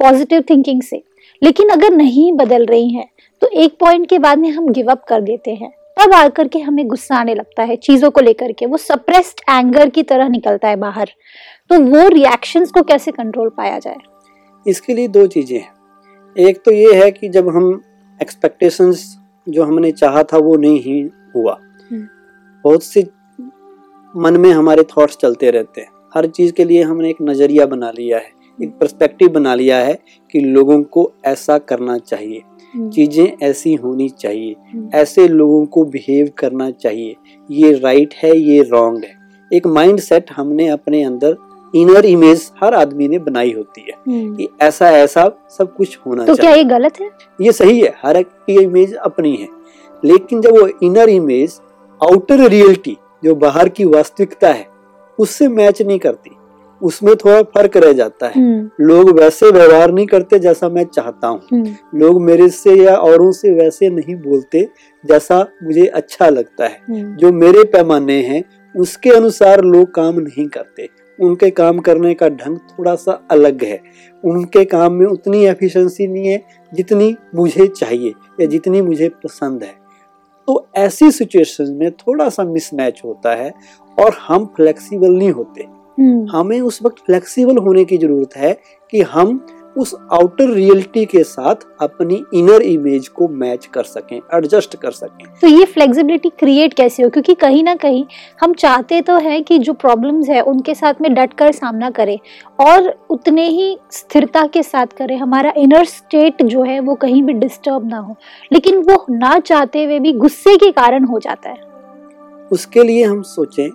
पॉजिटिव 0.00 0.44
थिंकिंग 0.50 0.82
से। 0.82 1.02
लेकिन 1.42 1.68
अगर 1.68 1.92
नहीं 1.92 2.32
बदल 2.32 2.64
रही 2.66 2.90
हैं 2.90 3.08
तो 3.42 3.48
एक 3.54 3.78
पॉइंट 3.80 4.08
के 4.08 4.18
बाद 4.18 4.38
में 4.38 4.50
हम 4.50 4.68
गिव 4.68 4.90
अप 4.90 5.04
कर 5.08 5.20
देते 5.20 5.54
हैं। 5.54 5.70
तब 5.96 6.12
आकर 6.14 6.48
के 6.48 6.58
हमें 6.58 6.86
गुस्सा 6.88 7.16
आने 7.16 7.34
लगता 7.34 7.62
है 7.62 7.76
चीज़ों 7.78 8.10
को 8.10 8.20
लेकर 8.20 8.52
के। 8.52 8.66
वो 8.66 8.76
सप्रेस्ड 8.76 9.40
एंगर 9.50 9.88
की 9.88 10.02
तरह 10.02 10.28
निकलता 10.28 10.68
है 10.68 10.76
बाहर। 10.76 11.10
तो 11.70 11.80
वो 11.80 12.06
रिएक्शंस 12.08 12.70
को 12.70 12.82
कैसे 12.82 13.10
कंट्रोल 13.12 13.48
पाया 13.48 13.78
जाए? 13.78 13.96
इसके 14.66 14.94
लिए 14.94 15.08
दो 15.08 15.26
चीज़ें 15.26 15.58
हैं। 15.58 15.77
एक 16.38 16.62
तो 16.64 16.70
ये 16.70 16.94
है 16.94 17.10
कि 17.10 17.28
जब 17.28 17.48
हम 17.48 17.82
एक्सपेक्टेशंस 18.22 19.18
जो 19.48 19.64
हमने 19.64 19.92
चाहा 19.92 20.22
था 20.22 20.38
वो 20.38 20.56
नहीं 20.56 20.80
ही 20.80 21.10
हुआ। 21.34 21.60
हम्म। 21.92 22.06
बहुत 22.64 22.82
से 22.82 23.06
मन 24.16 24.36
में 24.36 24.50
हमारे 24.50 24.82
थॉट्स 24.82 25.16
चलते 25.16 25.50
रहते 25.50 25.80
हैं। 25.80 25.88
हर 26.14 26.26
चीज़ 26.26 26.52
के 26.52 26.64
लिए 26.64 26.82
हमने 26.82 27.10
एक 27.10 27.16
नज़रिया 27.22 27.66
बना 27.66 27.90
लिया 27.90 28.18
है 28.18 28.30
एक 28.62 28.70
पर्सपेक्टिव 28.70 29.28
बना 29.28 29.54
लिया 29.54 29.78
है 29.78 29.98
कि 30.32 30.40
लोगों 30.40 30.82
को 30.82 31.12
ऐसा 31.24 31.58
करना 31.58 31.98
चाहिए। 31.98 32.42
चीज़ें 32.76 33.32
ऐसी 33.42 33.74
होनी 33.74 34.08
चाहिए 34.08 34.56
हम्म। 34.72 34.90
ऐसे 34.94 35.28
लोगों 35.28 35.66
को 35.66 35.84
बिहेव 35.84 36.30
करना 36.38 36.70
चाहिए। 36.70 37.16
ये 37.50 37.72
राइट 37.72 38.14
है 38.14 38.36
ये 38.36 38.62
रॉन्ग 38.62 39.04
है। 39.04 39.14
एक 39.52 39.66
माइंड 39.66 40.00
सेट 40.00 40.30
हमने 40.30 40.68
अपने 40.68 41.04
अंदर 41.04 41.36
इनर 41.74 42.06
इमेज 42.06 42.50
हर 42.62 42.74
आदमी 42.74 43.08
ने 43.08 43.18
बनाई 43.18 43.52
होती 43.52 43.80
है। 43.80 43.94
हम्म। 44.08 44.34
कि 44.36 44.48
ऐसा 44.60 44.90
ऐसा 44.90 45.30
सब 45.58 45.74
कुछ 45.76 45.98
होना 46.06 46.24
तो 46.24 46.34
क्या 46.34 46.44
चाहिए। 46.44 46.56
ये 46.56 46.64
गलत 46.64 47.00
है? 47.00 47.10
ये 47.40 47.52
सही 47.52 47.80
है 47.80 47.94
हर 48.04 48.16
एक 48.16 48.26
की 48.46 48.62
इमेज 48.62 48.94
अपनी 48.94 49.34
है। 49.36 49.48
लेकिन 50.04 50.40
जब 50.40 50.50
वो 50.50 50.68
इनर 50.82 51.08
इमेज 51.08 51.60
आउटर 52.00 52.48
रियलिटी 52.48 52.96
जो 53.24 53.34
बाहर 53.34 53.68
की 53.68 53.84
वास्तविकता 53.84 54.48
है 54.48 54.66
उससे 55.18 55.48
मैच 55.48 55.82
नहीं 55.82 55.98
करती 55.98 56.30
उसमें 56.80 57.14
थोड़ा 57.16 57.42
फ़र्क 57.42 57.76
रह 57.76 57.92
जाता 57.92 58.26
है। 58.26 58.32
हम्म, 58.32 58.84
लोग 58.84 59.10
वैसे 59.10 59.50
व्यवहार 59.50 59.92
नहीं 59.92 60.06
करते 60.06 60.38
जैसा 60.38 60.68
मैं 60.68 60.84
चाहता 60.84 61.28
हूँ। 61.28 61.40
हम्म, 61.52 61.74
लोग 61.94 62.20
मेरे 62.22 62.48
से 62.48 62.74
या 62.74 62.94
औरों 62.94 63.30
से 63.32 63.50
वैसे 63.52 63.88
नहीं 63.90 64.14
बोलते 64.16 64.68
जैसा 65.04 65.40
मुझे 65.62 65.86
अच्छा 65.86 66.28
लगता 66.28 66.66
है। 66.66 67.16
जो 67.16 67.32
मेरे 67.32 67.64
पैमाने 67.64 68.20
हैं 68.22 68.42
उसके 68.74 69.10
अनुसार 69.10 69.64
लोग 69.64 69.90
काम 69.94 70.20
नहीं 70.20 70.46
करते। 70.48 70.88
उनके 71.20 71.50
काम 71.50 71.78
करने 71.78 72.14
का 72.14 72.28
ढंग 72.28 72.58
थोड़ा 72.58 72.94
सा 72.94 73.20
अलग 73.30 73.64
है। 73.64 73.80
उनके 74.24 74.64
काम 74.64 74.92
में 74.92 75.06
उतनी 75.06 75.44
एफिशिएंसी 75.44 76.06
नहीं 76.06 76.28
है 76.28 76.42
जितनी 76.74 77.16
मुझे 77.34 77.66
चाहिए 77.66 78.12
या 78.40 78.46
जितनी 78.46 78.82
मुझे 78.82 79.08
पसंद 79.08 79.62
है। 79.62 79.74
तो 80.46 80.68
ऐसी 80.76 81.10
सिचुएशन 81.10 81.72
में 81.72 81.90
थोड़ा 81.92 82.28
सा 82.28 82.44
मिसमैच 82.44 83.02
होता 83.04 83.34
है 83.34 83.52
और 83.98 84.16
हम 84.28 84.46
फ्लेक्सिबल 84.46 85.10
नहीं 85.10 85.30
होते। 85.30 85.62
हम्म, 85.98 86.26
हमें 86.30 86.60
उस 86.60 86.82
वक्त 86.82 86.98
फ्लेक्सिबल 86.98 87.56
होने 87.56 87.84
की 87.84 87.98
ज़रूरत 87.98 88.36
है 88.36 88.58
कि 88.90 89.00
हम 89.02 89.46
उस 89.78 89.94
आउटर 90.12 90.50
रियलिटी 90.50 91.04
के 91.04 91.22
साथ 91.24 91.54
अपनी 91.80 92.24
इनर 92.34 92.62
इमेज 92.62 93.08
को 93.08 93.28
मैच 93.28 93.66
कर 93.66 93.82
सकें 93.82 94.20
एडजस्ट 94.34 94.76
कर 94.76 94.90
सकें। 94.90 95.26
तो 95.40 95.46
ये 95.46 95.64
फ्लेक्सिबिलिटी 95.64 96.28
क्रिएट 96.28 96.74
कैसे 96.74 97.02
हो? 97.02 97.08
क्योंकि 97.08 97.34
कहीं 97.34 97.64
ना 97.64 97.74
कहीं 97.74 98.04
हम 98.40 98.54
चाहते 98.54 99.00
तो 99.02 99.18
हैं 99.18 99.44
कि 99.44 99.58
जो 99.58 99.72
प्रॉब्लम्स 99.72 100.28
है 100.28 100.40
उनके 100.40 100.74
साथ 100.74 100.94
में 101.00 101.14
डट 101.14 101.32
कर 101.32 101.52
सामना 101.52 101.90
करें 101.90 102.18
और 102.60 103.06
उतने 103.10 103.48
ही 103.48 103.78
स्थिरता 103.90 104.46
के 104.46 104.62
साथ 104.62 104.86
करें। 104.86 105.16
हमारा 105.16 105.52
इनर 105.56 105.84
स्टेट 105.84 106.42
जो 106.42 106.62
है 106.62 106.80
वो 106.80 106.94
कहीं 106.94 107.22
भी 107.22 107.32
डिस्टर्ब 107.32 107.88
ना 107.88 107.98
हो। 107.98 108.16
लेकिन 108.52 108.78
वो 108.78 109.06
ना 109.10 109.38
चाहते 109.38 109.84
हुए 109.84 109.98
भी 109.98 110.12
गुस्से 110.12 110.56
के 110.56 110.70
कारण 110.70 111.04
हो 111.04 111.18
जाता 111.18 111.50
है। 111.50 111.66
उसके 112.52 112.82
लिए 112.82 113.04
हम 113.04 113.22
सोचें 113.22 113.70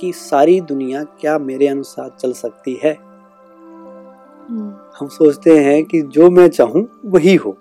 कि 0.00 0.12
सारी 0.12 0.60
दुनिया 0.60 1.02
क्या 1.02 1.38
मेरे 1.38 1.68
अनुसार 1.68 2.10
चल 2.20 2.32
सकती 2.32 2.80
है? 2.84 3.07
हम 4.50 5.08
सोचते 5.08 5.56
हैं 5.58 5.82
कि 5.84 6.00
जो 6.02 6.28
मैं 6.30 6.48
चाहूँ 6.48 6.86
वही 7.04 7.34
हो। 7.34 7.56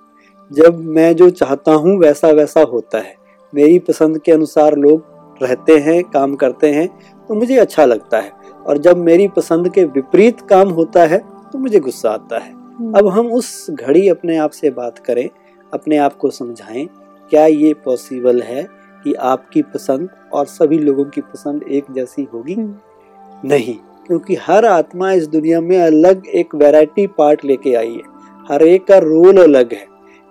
जब 0.52 0.80
मैं 0.88 1.16
जो 1.16 1.30
चाहता 1.30 1.72
हूँ 1.74 1.98
वैसा 2.00 2.28
वैसा 2.28 2.62
होता 2.64 2.98
है। 2.98 3.16
मेरी 3.54 3.80
पसंद 3.80 4.20
के 4.20 4.32
अनुसार 4.32 4.76
लोग 4.76 5.44
रहते 5.44 5.78
हैं 5.78 6.04
काम 6.04 6.36
करते 6.36 6.72
हैं 6.72 6.88
तो 7.30 7.36
मुझे 7.36 7.58
अच्छा 7.58 7.86
लगता 7.86 8.20
है। 8.20 8.32
और 8.68 8.78
जब 8.78 8.98
मेरी 8.98 9.28
पसंद 9.28 9.70
के 9.70 9.84
विपरीत 9.86 10.42
काम 10.42 10.70
होता 10.70 11.06
है 11.06 11.18
तो 11.52 11.60
मुझे 11.60 11.80
गुस्सा 11.80 12.10
आता 12.10 12.40
है। 12.40 12.52
अब 12.94 13.08
हम 13.08 13.32
उस 13.32 13.70
घड़ी 13.72 14.08
अपने 14.10 14.38
आप 14.38 14.52
से 14.52 14.70
बात 14.70 15.00
करें 15.00 15.28
अपने 15.74 15.98
आप 15.98 16.16
को 16.16 16.30
समझाएँ 16.30 16.88
क्या 17.32 17.46
ये 17.46 17.74
पॉसिबल 17.86 18.42
है 18.42 18.64
कि 19.04 19.14
आपकी 19.14 19.62
पसंद 19.62 20.10
और 20.34 20.46
सभी 20.46 20.78
लोगों 20.78 21.06
की 21.06 21.22
पसंद 21.22 21.64
एक 21.64 21.92
जैसी 21.92 22.28
होगी? 22.34 22.54
हम्म। 22.54 23.48
नहीं। 23.48 23.76
क्योंकि 24.08 24.36
हर 24.36 24.66
आत्मा 24.66 25.12
इस 25.12 25.28
दुनिया 25.28 25.62
में 25.62 25.78
अलग 25.78 26.28
एक 26.28 26.56
वैरायटी 26.56 27.08
पार्ट 27.08 27.46
लेके 27.46 27.74
आई 27.74 27.92
है। 27.92 28.18
हर 28.52 28.64
एक 28.64 28.86
का 28.86 28.98
रोल 28.98 29.44
अलग 29.44 29.74
है। 29.74 29.86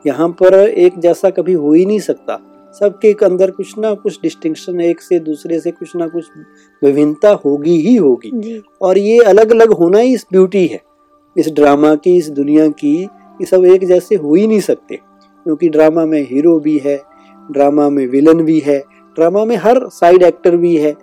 यहाँ 0.07 0.29
पर 0.29 0.55
एक 0.55 0.99
जैसा 0.99 1.31
कभी 1.31 1.53
हो 1.53 1.73
ही 1.73 1.87
नहीं 1.87 2.01
सकता। 2.01 2.39
सबके 2.81 3.13
अंदर 3.13 3.51
कुछ 3.51 3.79
ना 3.79 3.95
कुछ 3.95 4.19
डिस्टिंक्शन 4.23 4.81
एक 4.81 5.01
से 5.01 5.19
दूसरे 5.19 5.61
से 5.61 5.71
कुछ 5.71 5.97
ना 5.97 6.09
कुछ 6.09 6.25
विभिन्नता 6.85 7.31
होगी 7.31 7.77
ही 7.77 7.97
होगी। 7.97 8.63
और 8.83 8.99
ये 8.99 9.19
अलग 9.19 9.51
अलग 9.51 9.73
होना 9.73 9.99
ही 9.99 10.15
इस 10.15 10.27
ब्यूटी 10.33 10.67
है। 10.67 10.83
इस 11.37 11.49
ड्रामा 11.49 11.95
की 11.95 12.17
इस 12.17 12.31
दुनिया 12.31 12.69
की 12.69 13.03
ये 13.41 13.45
सब 13.45 13.65
एक 13.65 13.85
जैसे 13.85 14.15
हो 14.15 14.35
ही 14.35 14.47
नहीं 14.47 14.61
सकते। 14.61 14.97
क्योंकि 14.97 15.69
ड्रामा 15.69 16.05
में 16.05 16.27
हीरो 16.31 16.59
भी 16.61 16.79
है 16.79 17.01
ड्रामा 17.51 17.89
में 17.89 18.07
विलन 18.07 18.43
भी 18.43 18.59
है 18.59 18.79
ड्रामा 19.15 19.45
में 19.45 19.57
हर 19.57 19.89
साइड 19.89 20.23
एक्टर 20.23 20.57
भी 20.57 20.77
है। 20.77 20.95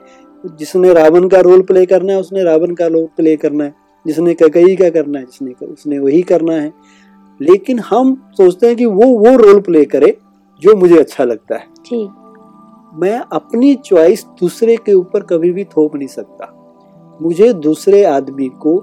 जिसने 0.43 0.93
रावण 0.93 1.27
का 1.27 1.39
रोल 1.39 1.62
प्ले 1.62 1.85
करना 1.85 2.13
है 2.13 2.19
उसने 2.19 2.43
रावण 2.43 2.73
का 2.73 2.88
रोल 2.88 3.05
प्ले 3.17 3.35
करना 3.35 3.63
है। 3.63 3.75
जिसने 4.05 4.33
ककई 4.33 4.75
का 4.75 4.89
करना 4.89 5.19
है 5.19 5.25
जिसने 5.25 5.51
कर, 5.51 5.65
उसने 5.65 6.00
वही 6.00 6.21
करना 6.21 6.53
है। 6.53 6.71
लेकिन 7.41 7.79
हम 7.79 8.15
सोचते 8.38 8.67
हैं 8.67 8.75
कि 8.75 8.85
वो 8.85 9.05
वो 9.19 9.35
रोल 9.38 9.59
प्ले 9.62 9.85
करे 9.85 10.17
जो 10.62 10.75
मुझे 10.75 10.97
अच्छा 10.97 11.23
लगता 11.23 11.55
है। 11.55 11.67
जी 11.85 12.03
मैं 12.95 13.17
अपनी 13.33 13.73
चॉइस 13.75 14.25
दूसरे 14.39 14.75
के 14.75 14.93
ऊपर 14.93 15.23
कभी 15.23 15.51
भी 15.51 15.63
थोप 15.63 15.95
नहीं 15.95 16.07
सकता। 16.07 16.50
मुझे 17.21 17.51
दूसरे 17.53 18.03
आदमी 18.03 18.47
को 18.62 18.79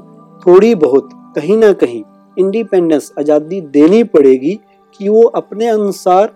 थोड़ी 0.47 0.75
बहुत 0.75 1.09
कहीं 1.37 1.57
ना 1.57 1.73
कहीं 1.73 2.03
इंडिपेंडेंस 2.37 3.13
आज़ादी 3.19 3.61
देनी 3.61 4.03
पड़ेगी 4.05 4.59
कि 5.01 5.09
वो 5.09 5.23
अपने 5.23 5.67
अनुसार 5.67 6.33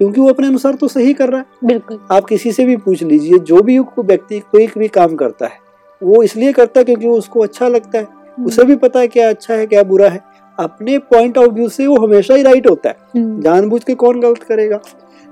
क्योंकि 0.00 0.20
वो 0.20 0.28
अपने 0.28 0.46
अनुसार 0.46 0.74
तो 0.74 0.88
सही 0.88 1.12
कर 1.14 1.28
रहा 1.28 1.40
है। 1.40 1.46
बिल्कुल। 1.64 1.98
आप 2.12 2.24
किसी 2.24 2.52
से 2.52 2.64
भी 2.64 2.76
पूछ 2.78 3.02
लीजिए 3.02 3.38
जो 3.40 3.62
भी 3.62 3.78
व्यक्ति 3.78 4.38
कोई 4.42 4.66
भी 4.68 4.88
काम 4.90 5.14
करता 5.16 5.46
है 5.46 5.58
वो 6.00 6.22
इसलिए 6.22 6.52
करता 6.52 6.80
है 6.80 6.84
क्योंकि 6.84 7.06
वो 7.06 7.16
उसको 7.18 7.40
अच्छा 7.40 7.68
लगता 7.68 7.98
है। 7.98 8.06
उसे 8.38 8.64
भी 8.64 8.76
पता 8.76 9.00
है 9.00 9.08
क्या 9.08 9.28
अच्छा 9.28 9.54
है 9.54 9.66
क्या 9.66 9.82
बुरा 9.84 10.08
है। 10.08 10.20
अपने 10.58 10.98
पॉइंट 11.00 11.38
ऑफ़ 11.38 11.48
व्यू 11.48 11.68
से 11.68 11.86
वो 11.86 11.96
हमेशा 11.98 12.34
ही 12.34 12.42
राइट 12.42 12.68
होता 12.70 12.88
है। 12.88 12.96
हम्म, 13.14 13.40
जानबूझ 13.42 13.82
के 13.84 13.94
कौन 13.94 14.20
गलत 14.20 14.42
करेगा? 14.42 14.80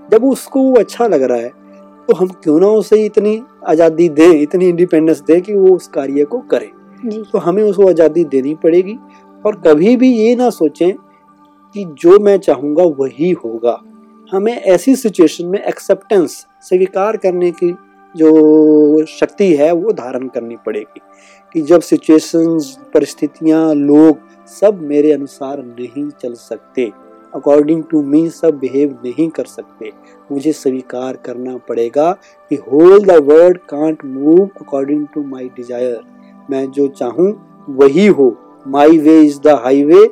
जब 0.09 0.25
उसको 0.25 0.63
वो 0.63 0.75
अच्छा 0.77 1.07
लग 1.07 1.23
रहा 1.23 1.39
है 1.39 1.53
तो 2.09 2.15
हम 2.15 2.29
क्यों 2.43 2.59
ना 2.61 2.67
उसे 2.69 3.05
इतनी 3.05 3.41
आज़ादी 3.67 4.09
दें 4.11 4.31
इतनी 4.33 4.69
इंडिपेंडेंस 4.69 5.21
दें 5.21 5.41
कि 5.43 5.55
वो 5.55 5.75
उस 5.77 5.87
कार्य 5.89 6.25
को 6.25 6.39
करे। 6.51 6.71
तो 7.23 7.39
हमें 7.39 7.63
उसको 7.63 7.89
आज़ादी 7.89 8.25
देनी 8.27 8.55
पड़ेगी। 8.55 8.97
और 9.45 9.57
कभी 9.57 9.97
भी 9.97 10.13
ये 10.13 10.35
ना 10.37 10.49
सोचें 10.51 10.93
कि 11.75 11.85
जो 11.99 12.19
मैं 12.19 12.39
चाहूँगा 12.39 12.85
वही 12.99 13.31
होगा। 13.35 13.81
हमें 14.35 14.53
ऐसी 14.53 14.95
सिचुएशन 14.97 15.47
में 15.47 15.59
एक्सेप्टेंस 15.61 16.31
स्वीकार 16.63 17.17
करने 17.17 17.51
की 17.53 17.75
जो 18.15 19.05
शक्ति 19.09 19.55
है, 19.57 19.71
वो 19.73 19.93
धारण 19.93 20.29
करनी 20.29 20.57
पड़ेगी। 20.67 21.01
कि 21.55 21.61
जब 21.61 21.81
सिचुएशंस 21.81 22.77
परिस्थितियाँ, 22.95 23.75
लोग 23.75 24.19
सब 24.51 24.81
मेरे 24.83 25.13
अनुसार 25.13 25.63
नहीं 25.63 26.09
चल 26.23 26.35
सकते 26.35 26.91
अकॉर्डिंग 27.33 27.83
टू 27.91 28.03
मी 28.03 28.29
सब 28.31 28.59
बिहेव 28.59 28.99
नहीं 29.05 29.29
कर 29.29 29.45
सकते, 29.45 29.91
मुझे 30.33 30.53
स्वीकार 30.53 31.17
करना 31.17 31.57
पड़ेगा 31.69 32.11
कि 32.51 32.57
whole 32.63 33.05
the 33.05 33.17
world 33.25 33.59
can't 33.71 34.05
move 34.05 34.45
according 34.61 35.07
to 35.15 35.23
my 35.25 35.49
desire 35.57 36.01
मैं 36.51 36.71
जो 36.71 36.87
चाहूँ, 36.91 37.33
वही 37.71 38.07
हो। 38.09 38.37
My 38.67 38.99
way 38.99 39.21
is 39.23 39.41
the 39.41 39.61
highway 39.65 40.05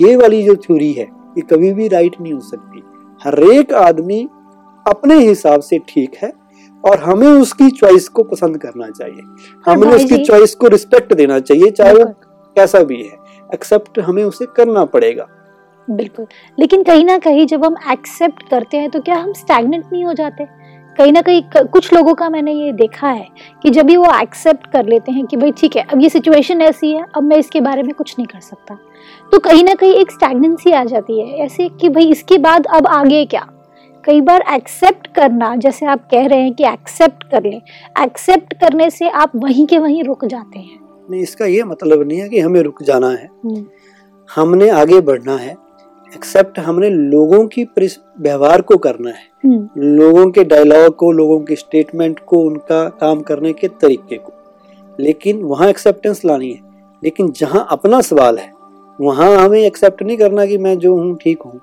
ये 0.00 0.16
वाली 0.16 0.42
जो 0.42 0.54
थ्योरी 0.56 0.92
है, 0.92 1.04
ये 1.36 1.42
कभी 1.50 1.72
भी 1.72 1.88
राइट 1.88 2.20
नहीं 2.20 2.32
हो 2.32 2.40
सकती। 2.42 2.82
हर 3.20 3.38
एक 3.42 3.72
आदमी 3.72 4.22
अपने 4.86 5.14
हिसाब 5.18 5.60
से 5.60 5.78
ठीक 5.88 6.16
है 6.22 6.32
और 6.84 6.98
हमें 6.98 7.28
उसकी 7.28 7.70
चॉइस 7.70 8.08
को 8.08 8.22
पसंद 8.22 8.58
करना 8.58 8.88
चाहिए। 8.90 9.22
हमें 9.66 9.88
उसकी 9.88 10.24
चॉइस 10.24 10.54
को 10.54 10.68
रिस्पेक्ट 10.68 11.14
देना 11.14 11.38
चाहिए 11.40 11.70
चाहे 11.70 11.94
वो 11.94 12.04
कैसा 12.56 12.82
भी 12.82 13.02
है। 13.02 13.16
एक्सेप्ट 13.54 13.98
हमें 13.98 14.22
उसे 14.24 14.46
करना 14.56 14.84
पड़ेगा। 14.84 15.26
बिल्कुल। 15.88 16.26
लेकिन 16.58 16.82
कहीं 16.82 17.04
ना 17.04 17.18
कहीं 17.18 17.46
जब 17.46 17.64
हम 17.64 17.76
एक्सेप्ट 17.92 18.48
करते 18.48 18.76
हैं 18.76 18.90
तो 18.90 19.00
क्या 19.00 19.16
हम 19.16 19.32
स्टैग्नेंट 19.32 19.84
नहीं 19.92 20.04
हो 20.04 20.12
जाते? 20.12 20.46
कहीं 20.96 21.12
ना 21.12 21.20
कहीं 21.22 21.42
कुछ 21.56 21.92
लोगों 21.94 22.14
का 22.14 22.28
मैंने 22.30 22.52
ये 22.52 22.72
देखा 22.72 23.08
है 23.08 23.26
कि 23.62 23.70
जब 23.70 23.86
भी 23.86 23.96
वो 23.96 24.10
एक्सेप्ट 24.20 24.66
कर 24.66 24.86
लेते 24.86 25.12
हैं 25.12 25.26
कि 25.26 25.36
भाई 25.36 25.52
ठीक 25.52 25.76
है 25.76 25.82
अब 25.82 26.00
ये 26.00 26.08
सिचुएशन 26.08 26.62
ऐसी 26.62 26.92
है 26.92 27.04
अब 27.16 27.22
मैं 27.22 27.36
इसके 27.36 27.60
बारे 27.60 27.82
में 27.82 27.94
कुछ 27.94 28.14
नहीं 28.18 28.26
कर 28.26 28.40
सकता। 28.40 28.78
तो 29.32 29.38
कहीं 29.38 29.64
ना 29.64 29.74
कहीं 29.74 29.94
एक 29.94 30.10
स्टैग्नेंसी 30.10 30.72
आ 30.72 30.84
जाती 30.84 31.20
है। 31.20 31.38
ऐसे 31.38 31.68
कि 31.68 31.88
भाई 31.88 32.10
इसके 32.10 32.38
बाद 32.38 32.66
अब 32.66 32.86
आगे 32.86 33.24
क्या? 33.24 33.46
कई 34.04 34.20
बार 34.20 34.44
एक्सेप्ट 34.52 35.06
करना 35.06 35.56
जैसे 35.56 35.86
आप 35.86 36.08
कह 36.10 36.26
रहे 36.26 36.40
हैं 36.40 36.54
कि 36.54 36.64
एक्सेप्ट 36.64 37.24
कर 37.24 37.42
लें 37.42 37.62
एक्सेप्ट 38.04 38.54
करने 38.54 38.90
से 38.90 39.08
आप 39.08 39.32
वहीं 39.36 39.66
के 39.66 39.78
वहीं 39.78 40.04
रुक 40.04 40.24
जाते 40.24 40.58
हैं। 40.58 40.80
नहीं 41.10 41.20
इसका 41.20 41.44
ये 41.44 41.64
मतलब 41.64 42.08
नहीं 42.08 42.18
है 42.18 42.28
कि 42.28 42.40
हमें 42.40 42.60
रुक 42.60 42.82
जाना 42.82 43.08
है। 43.08 43.28
हम्म, 43.44 43.64
हमने 44.34 44.68
आगे 44.68 45.00
बढ़ना 45.00 45.36
है। 45.36 45.56
एक्सेप्ट 46.14 46.58
हमने 46.58 46.90
लोगों 46.90 47.46
की 47.46 47.64
व्यवहार 48.20 48.62
को 48.62 48.76
करना 48.76 49.10
है। 49.10 49.26
हम्म, 49.44 49.68
लोगों 49.78 50.30
के 50.30 50.44
डायलॉग 50.44 50.96
को 50.96 51.12
लोगों 51.12 51.40
के 51.40 51.56
स्टेटमेंट 51.56 52.20
को 52.26 52.38
उनका 52.38 52.88
काम 52.88 53.20
करने 53.20 53.52
के 53.52 53.68
तरीके 53.68 54.16
को। 54.16 54.32
लेकिन 55.00 55.42
वहाँ 55.42 55.68
एक्सेप्टेंस 55.68 56.24
लानी 56.24 56.50
है। 56.50 56.60
लेकिन 57.04 57.32
जहाँ 57.32 57.66
अपना 57.70 58.00
सवाल 58.00 58.38
है 58.38 58.53
वहाँ 58.98 59.36
हमें 59.36 59.60
एक्सेप्ट 59.60 60.02
नहीं 60.02 60.16
करना 60.16 60.46
कि 60.46 60.58
मैं 60.58 60.78
जो 60.78 60.94
हूँ 60.94 61.16
ठीक 61.16 61.42
हूँ। 61.42 61.60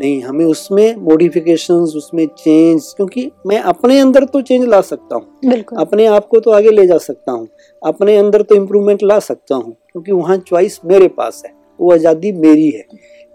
नहीं 0.00 0.20
हमें 0.22 0.44
उसमें 0.44 0.96
मॉडिफिकेशंस 0.96 1.94
उसमें 1.96 2.26
चेंज 2.38 2.92
क्योंकि 2.96 3.30
मैं 3.46 3.58
अपने 3.62 3.98
अंदर 4.00 4.24
तो 4.24 4.40
चेंज 4.42 4.64
ला 4.64 4.80
सकता 4.80 5.16
हूँ। 5.16 5.62
अपने 5.78 6.06
आप 6.06 6.26
को 6.26 6.40
तो 6.40 6.50
आगे 6.50 6.70
ले 6.70 6.86
जा 6.86 6.98
सकता 6.98 7.32
हूँ। 7.32 7.48
अपने 7.82 8.16
अंदर 8.16 8.42
तो 8.42 8.54
इम्प्रूवमेंट 8.54 9.02
ला 9.02 9.18
सकता 9.20 9.54
हूँ 9.54 9.72
क्योंकि 9.92 10.12
वहाँ 10.12 10.36
चॉइस 10.38 10.80
मेरे 10.84 11.08
पास 11.08 11.42
है 11.46 11.52
वो 11.78 11.92
आज़ादी 11.92 12.32
मेरी 12.34 12.70
है। 12.70 12.84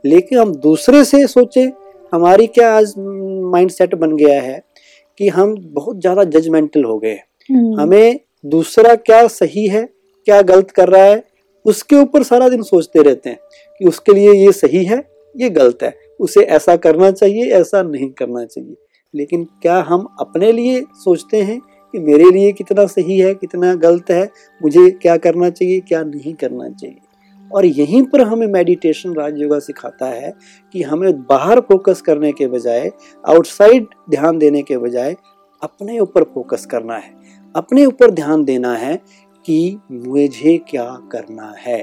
लेकिन 0.03 0.39
हम 0.39 0.55
दूसरे 0.57 1.03
से 1.03 1.25
सोचें 1.27 1.71
हमारी 2.13 2.47
क्या 2.47 2.73
आज 2.77 2.93
माइंड 2.97 3.71
सेट 3.71 3.95
बन 3.95 4.15
गया 4.15 4.41
है 4.41 4.61
कि 5.19 5.27
हम 5.29 5.55
बहुत 5.73 5.99
ज़्यादा 5.99 6.23
जजमेंटल 6.23 6.83
हो 6.83 6.97
गए 6.97 7.09
हैं। 7.09 7.23
हम्म, 7.49 7.79
हमें 7.79 8.19
दूसरा 8.45 8.95
क्या 8.95 9.27
सही 9.29 9.67
है 9.67 9.87
क्या 10.27 10.41
गलत 10.43 10.71
कर 10.71 10.89
रहा 10.89 11.03
है 11.03 11.23
उसके 11.65 11.95
ऊपर 11.95 12.23
सारा 12.23 12.49
दिन 12.49 12.61
सोचते 12.61 13.01
रहते 13.01 13.29
हैं 13.29 13.39
कि 13.79 13.85
उसके 13.85 14.13
लिए 14.13 14.33
ये 14.33 14.51
सही 14.51 14.85
है, 14.85 15.09
ये 15.37 15.49
गलत 15.49 15.77
है। 15.83 15.95
उसे 16.19 16.39
ऐसा 16.39 16.75
करना 16.75 17.11
चाहिए, 17.11 17.51
ऐसा 17.51 17.83
नहीं 17.83 18.09
करना 18.09 18.45
चाहिए। 18.45 18.75
लेकिन 19.15 19.43
क्या 19.43 19.81
हम 19.81 20.15
अपने 20.19 20.51
लिए 20.51 20.81
सोचते 20.81 21.41
हैं 21.41 21.59
कि 21.59 21.99
मेरे 21.99 22.31
लिए 22.31 22.51
कितना 22.51 22.85
सही 22.85 23.19
है, 23.19 23.35
कितना 23.35 23.75
गलत 23.75 24.11
है, 24.11 24.29
मुझे 24.63 24.91
क्या 24.91 25.17
करना 25.17 25.49
चाहिए, 25.49 25.79
क्या 25.79 26.03
नहीं 26.03 26.33
करना 26.33 26.69
चाहिए? 26.69 26.97
और 27.51 27.65
यहीं 27.65 28.03
पर 28.03 28.21
हमें 28.21 28.47
मेडिटेशन 28.47 29.13
राजयोगा 29.13 29.59
सिखाता 29.59 30.05
है 30.05 30.33
कि 30.73 30.83
हमें 30.83 31.21
बाहर 31.21 31.59
फोकस 31.59 32.01
करने 32.01 32.31
के 32.31 32.47
बजाय 32.47 32.91
आउटसाइड 33.27 33.85
ध्यान 34.09 34.37
देने 34.37 34.61
के 34.61 34.77
बजाय, 34.77 35.15
अपने 35.63 35.99
ऊपर 35.99 36.23
फोकस 36.23 36.65
करना 36.65 36.95
है। 36.95 37.23
अपने 37.55 37.85
ऊपर 37.85 38.11
ध्यान 38.11 38.43
देना 38.43 38.73
है 38.73 39.01
कि 39.45 39.79
मुझे 39.91 40.57
क्या 40.69 40.85
करना 41.11 41.53
है? 41.57 41.81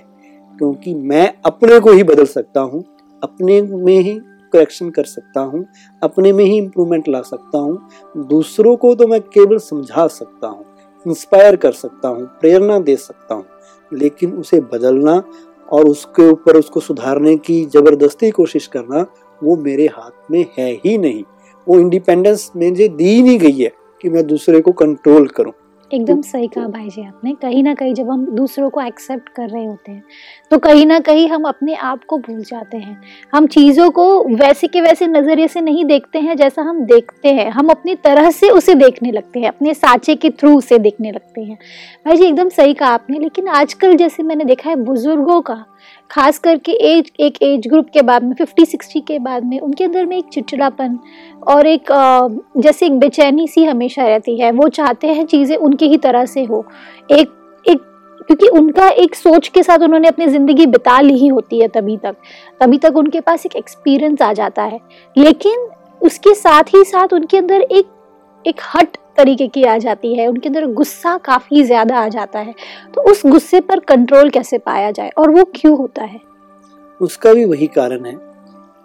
क्योंकि 0.59 0.95
मैं 0.95 1.33
अपने 1.45 1.79
को 1.81 1.93
ही 1.93 2.02
बदल 2.02 2.25
सकता 2.25 2.61
हूँ, 2.61 2.85
अपने 3.23 3.61
में 3.62 3.99
ही 3.99 4.19
करेक्शन 4.52 4.90
कर 4.90 5.05
सकता 5.05 5.40
हूँ, 5.40 5.64
अपने 6.02 6.33
में 6.33 6.45
ही 6.45 6.57
इम्प्रूवमेंट 6.59 7.09
ला 7.09 7.21
सकता 7.23 7.59
हूँ। 7.59 8.26
दूसरों 8.26 8.76
को 8.76 8.95
तो 8.95 9.07
मैं 9.07 9.21
केवल 9.21 9.59
समझा 9.59 10.07
सकता 10.07 10.49
हूँ 10.49 10.64
इंस्पायर 11.07 11.57
कर 11.57 11.73
सकता 11.73 12.09
हूँ, 12.09 12.26
प्रेरणा 12.40 12.79
दे 12.79 12.97
सकता 12.97 13.35
हूँ, 13.35 13.45
लेकिन 13.93 14.33
उसे 14.33 14.61
बदलना 14.61 15.23
और 15.69 15.88
उसके 15.88 16.29
ऊपर 16.31 16.57
उसको 16.57 16.81
सुधारने 16.81 17.37
की 17.37 17.64
ज़बरदस्ती 17.64 18.31
कोशिश 18.31 18.67
करना 18.67 19.07
वो 19.40 19.57
मेरे 19.57 19.87
हाथ 19.87 20.31
में 20.31 20.45
है 20.59 20.71
ही 20.75 20.97
नहीं। 20.99 21.23
वो 21.67 21.79
इंडिपेंडेंस 21.79 22.50
मुझे 22.57 22.88
दी 22.88 23.23
नहीं 23.23 23.38
गई 23.38 23.59
है 23.59 23.73
कि 24.00 24.09
मैं 24.09 24.26
दूसरे 24.26 24.61
को 24.61 24.73
कंट्रोल 24.73 25.26
करूँ। 25.29 25.52
एकदम 25.90 26.20
सही 26.23 26.49
कहा 26.49 26.66
भाई 26.68 26.88
जी 26.88 27.02
आपने। 27.02 27.32
कहीं 27.35 27.62
ना 27.62 27.73
कहीं 27.75 27.94
जब 27.94 28.11
हम 28.11 28.25
दूसरों 28.26 28.68
को 28.70 28.80
एक्सेप्ट 28.80 29.28
कर 29.28 29.49
रहे 29.49 29.64
होते 29.64 29.92
हैं 29.92 30.02
तो 30.50 30.59
कहीं 30.59 30.85
ना 30.87 30.99
कहीं 31.00 31.28
हम 31.28 31.44
अपने 31.44 31.75
आप 31.75 32.04
को 32.04 32.18
भूल 32.18 32.42
जाते 32.42 32.76
हैं। 32.76 33.00
हम 33.32 33.47
चीज़ों 33.47 33.90
को 33.90 34.04
वैसे 34.37 34.66
के 34.66 34.80
वैसे 34.80 35.06
नज़रिए 35.06 35.49
से 35.49 35.61
नहीं 35.61 35.85
देखते 35.85 36.18
हैं 36.18 36.37
जैसा 36.37 36.62
हम 36.62 36.80
देखते 36.85 37.28
हैं। 37.30 37.50
हम 37.50 37.68
अपनी 37.68 37.94
तरह 37.97 38.30
से 38.30 38.50
उसे 38.50 38.75
देखने 38.75 39.12
लगते 39.12 39.40
हैं 39.40 39.49
अपने 39.49 39.75
साँचे 39.75 40.14
के 40.16 40.30
थ्रू 40.30 40.56
उसे 40.59 40.78
देखने 40.78 41.12
लगते 41.12 41.40
हैं। 41.40 41.59
भाई 42.06 42.16
जी 42.16 42.25
एकदम 42.25 42.49
सही 42.50 42.75
कहा 42.75 42.90
आपने 42.90 43.18
लेकिन 43.18 43.49
आजकल 43.50 43.97
जैसे 43.97 44.23
मैंने 44.23 44.44
देखा 44.44 44.70
है 44.70 44.76
बुज़ुर्गों 44.76 45.40
का 45.40 45.64
खास 46.10 46.38
करके 46.38 46.72
एज 46.88 47.10
एक 47.20 47.42
एज 47.42 47.66
ग्रुप 47.68 47.88
के 47.94 48.02
बाद 48.02 48.22
में 48.22 48.34
फिफ्टी 48.34 48.64
सिक्सटी 48.66 49.00
के 49.00 49.18
बाद 49.18 49.44
में, 49.44 49.58
उनके 49.60 49.84
अंदर 49.84 50.06
में 50.06 50.16
एक 50.18 50.28
चिड़चिड़ापन 50.32 50.99
और 51.49 51.66
एक 51.66 51.92
जैसे 52.58 52.87
एक 52.87 52.99
बेचैनी 52.99 53.46
सी 53.49 53.64
हमेशा 53.64 54.06
रहती 54.06 54.38
है। 54.38 54.50
वो 54.52 54.68
चाहते 54.70 55.08
हैं 55.08 55.25
चीज़ें 55.26 55.56
उनकी 55.56 55.88
ही 55.88 55.96
तरह 55.99 56.25
से 56.26 56.44
हो। 56.44 56.64
एक 57.10 57.37
एक, 57.66 57.80
क्योंकि 58.20 58.49
उनका 58.49 58.88
एक 58.88 59.14
सोच 59.14 59.49
के 59.49 59.62
साथ 59.62 59.78
उन्होंने 59.78 60.08
अपनी 60.08 60.26
ज़िंदगी 60.26 60.66
बिता 60.68 61.00
ली 61.00 61.14
ही 61.14 61.28
होती 61.28 61.60
है 61.60 61.68
तभी 61.68 61.96
तक। 61.96 62.16
तभी 62.60 62.78
तक 62.78 62.96
उनके 62.96 63.20
पास 63.20 63.46
एक 63.46 63.56
एक्सपीरियंस 63.56 64.22
आ 64.22 64.32
जाता 64.32 64.62
है। 64.64 64.80
लेकिन 65.16 65.68
उसके 66.02 66.34
साथ 66.34 66.75
ही 66.75 66.84
साथ 66.84 67.12
उनके 67.12 67.38
अंदर 67.38 67.60
एक 67.62 67.87
एक 68.44 68.60
हट 68.75 68.96
तरीके 69.21 69.49
की 69.49 69.65
आ 69.65 69.77
जाती 69.79 70.15
है 70.15 70.27
उनके 70.29 70.49
अंदर 70.49 70.67
गुस्सा 70.75 71.17
काफ़ी 71.25 71.62
ज़्यादा 71.65 71.99
आ 71.99 72.09
जाता 72.09 72.39
है। 72.41 72.55
तो 72.95 73.11
उस 73.11 73.23
गुस्से 73.27 73.61
पर 73.62 73.81
कंट्रोल 73.87 74.31
कैसे 74.31 74.59
पाया 74.61 74.91
जाए 74.91 75.11
और 75.19 75.31
वो 75.31 75.45
क्यों 75.55 75.77
होता 75.79 76.05
है? 76.05 76.21
उसका 77.00 77.33
भी 77.33 77.45
वही 77.47 77.67
कारण 77.69 78.05
है 78.05 78.17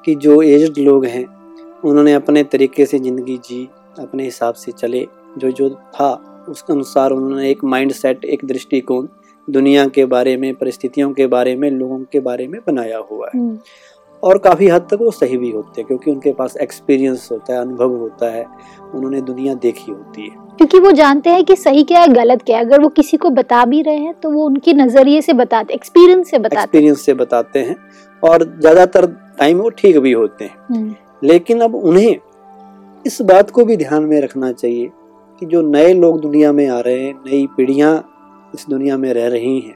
कि 0.05 0.15
जो 0.17 0.41
एज्ड 0.43 0.77
लोग 0.79 1.05
हैं 1.05 1.25
उन्होंने 1.83 2.13
अपने 2.13 2.43
तरीके 2.45 2.85
से 2.85 2.99
ज़िंदगी 2.99 3.37
जी 3.39 3.67
अपने 3.99 4.23
हिसाब 4.23 4.53
से 4.55 4.71
चले। 4.73 5.05
जो 5.37 5.51
जो 5.51 5.69
था 5.69 6.13
उसके 6.49 6.73
अनुसार 6.73 7.11
उन्होंने 7.11 7.49
एक 7.49 7.63
माइंड 7.65 7.91
सेट 7.93 8.25
एक 8.25 8.45
दृष्टिकोण 8.45 9.07
दुनिया 9.47 9.85
के 9.87 10.05
बारे 10.07 10.35
में 10.37 10.53
परिस्थितियों 10.55 11.11
के 11.13 11.27
बारे 11.27 11.55
में 11.55 11.69
लोगों 11.71 11.99
के 12.11 12.19
बारे 12.21 12.47
में 12.47 12.59
बनाया 12.67 12.97
हुआ 13.11 13.27
है। 13.27 13.39
हम्म, 13.39 13.57
और 14.25 14.37
काफ़ी 14.37 14.67
हद 14.67 14.87
तक 14.91 14.97
वो 15.01 15.11
सही 15.11 15.37
भी 15.37 15.49
होते 15.51 15.81
हैं 15.81 15.87
क्योंकि 15.87 16.11
उनके 16.11 16.31
पास 16.33 16.55
एक्सपीरियंस 16.61 17.27
होता 17.31 17.53
है 17.53 17.59
अनुभव 17.59 17.95
होता 17.97 18.29
है 18.31 18.45
उन्होंने 18.93 19.21
दुनिया 19.21 19.53
देखी 19.55 19.91
होती 19.91 20.21
है। 20.21 20.43
क्योंकि 20.57 20.79
वो 20.79 20.91
जानते 20.93 21.29
हैं 21.29 21.43
कि 21.45 21.55
सही 21.55 21.83
क्या 21.83 21.99
है 21.99 22.07
गलत 22.07 22.41
क्या 22.41 22.57
है। 22.57 22.65
अगर 22.65 22.81
वो 22.81 22.87
किसी 22.91 23.17
को 23.17 23.29
बता 23.31 23.63
भी 23.65 23.81
रहे 23.81 23.97
हैं 23.97 24.13
तो 24.13 24.31
वो 24.31 24.45
उनके 24.45 24.73
नज़रिए 24.73 25.21
से 25.21 25.33
बताते 25.35 25.73
एक्सपीरियंस 25.73 26.29
से 26.31 26.39
बताते 26.39 26.61
एक्सपीरियंस 26.61 27.05
से 27.05 27.13
बताते 27.13 27.59
हैं 27.59 27.75
और 28.23 28.43
ज़्यादातर 28.59 29.05
टाइम 29.39 29.57
वो 29.57 29.69
ठीक 29.71 29.97
भी 29.97 30.11
होते 30.13 30.45
हैं। 30.45 30.57
हम्म, 30.69 30.95
लेकिन 31.23 31.61
अब 31.61 31.75
उन्हें 31.75 32.15
इस 33.05 33.21
बात 33.23 33.49
को 33.49 33.65
भी 33.65 33.77
ध्यान 33.77 34.03
में 34.03 34.19
रखना 34.21 34.51
चाहिए 34.51 34.91
कि 35.41 35.45
जो 35.45 35.61
नए 35.61 35.93
लोग 35.93 36.19
दुनिया 36.21 36.51
में 36.51 36.67
आ 36.67 36.79
रहे 36.79 36.99
हैं 36.99 37.13
नई 37.25 37.47
पीढ़ियाँ 37.57 37.93
इस 38.55 38.65
दुनिया 38.69 38.97
में 38.97 39.11
रह 39.13 39.27
रही 39.27 39.59
हैं 39.59 39.75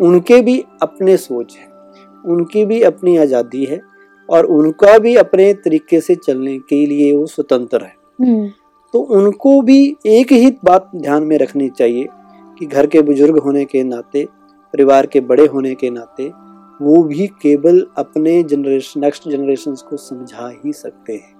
उनके 0.00 0.40
भी 0.42 0.64
अपने 0.82 1.16
सोच 1.18 1.56
है। 1.56 1.68
उनकी 2.26 2.64
भी 2.64 2.80
अपनी 2.82 3.16
आज़ादी 3.16 3.64
है 3.64 3.80
और 4.28 4.46
उनका 4.46 4.96
भी 4.98 5.14
अपने 5.16 5.52
तरीके 5.54 6.00
से 6.00 6.14
चलने 6.16 6.58
के 6.58 6.84
लिए 6.86 7.14
वो 7.16 7.26
स्वतंत्र 7.26 7.82
है। 7.82 7.94
हम्म, 8.20 8.48
तो 8.94 8.98
उनको 8.98 9.60
भी 9.62 9.96
एक 10.06 10.32
ही 10.32 10.50
बात 10.64 10.90
ध्यान 10.96 11.22
में 11.22 11.36
रखनी 11.38 11.68
चाहिए 11.68 12.06
कि 12.58 12.66
घर 12.66 12.86
के 12.86 13.02
बुज़ुर्ग 13.02 13.38
होने 13.38 13.64
के 13.64 13.82
नाते 13.82 14.24
परिवार 14.74 15.06
के 15.06 15.20
बड़े 15.20 15.46
होने 15.46 15.74
के 15.74 15.90
नाते 15.90 16.30
वो 16.80 17.02
भी 17.02 17.26
केवल 17.42 17.84
अपने 17.98 18.42
जनरेशन 18.42 19.00
नेक्स्ट 19.00 19.28
जनरेशन 19.28 19.74
को 19.88 19.96
समझा 19.96 20.48
ही 20.64 20.72
सकते 20.72 21.12
हैं। 21.12 21.38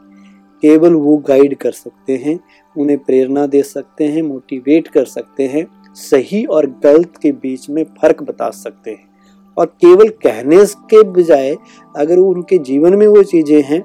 केवल 0.63 0.95
वो 0.95 1.17
गाइड 1.19 1.57
कर 1.57 1.73
सकते 1.73 2.17
हैं 2.17 2.39
उन्हें 2.77 2.99
प्रेरणा 2.99 3.47
दे 3.47 3.63
सकते 3.63 4.05
हैं 4.05 4.23
मोटिवेट 4.23 4.89
कर 4.89 5.05
सकते 5.05 5.47
हैं 5.47 5.67
सही 5.97 6.45
और 6.45 6.67
गलत 6.85 7.13
के 7.23 7.33
बीच 7.33 7.69
में 7.71 7.85
फ़र्क 8.01 8.23
बता 8.23 8.51
सकते 8.51 8.91
हैं। 8.91 9.09
और 9.57 9.67
केवल 9.67 10.09
कहने 10.25 10.65
के 10.91 11.03
बजाय 11.13 11.57
अगर 11.95 12.19
उनके 12.19 12.59
जीवन 12.61 12.95
में 12.95 13.07
वो 13.07 13.23
चीज़ें 13.25 13.63
हैं 13.63 13.81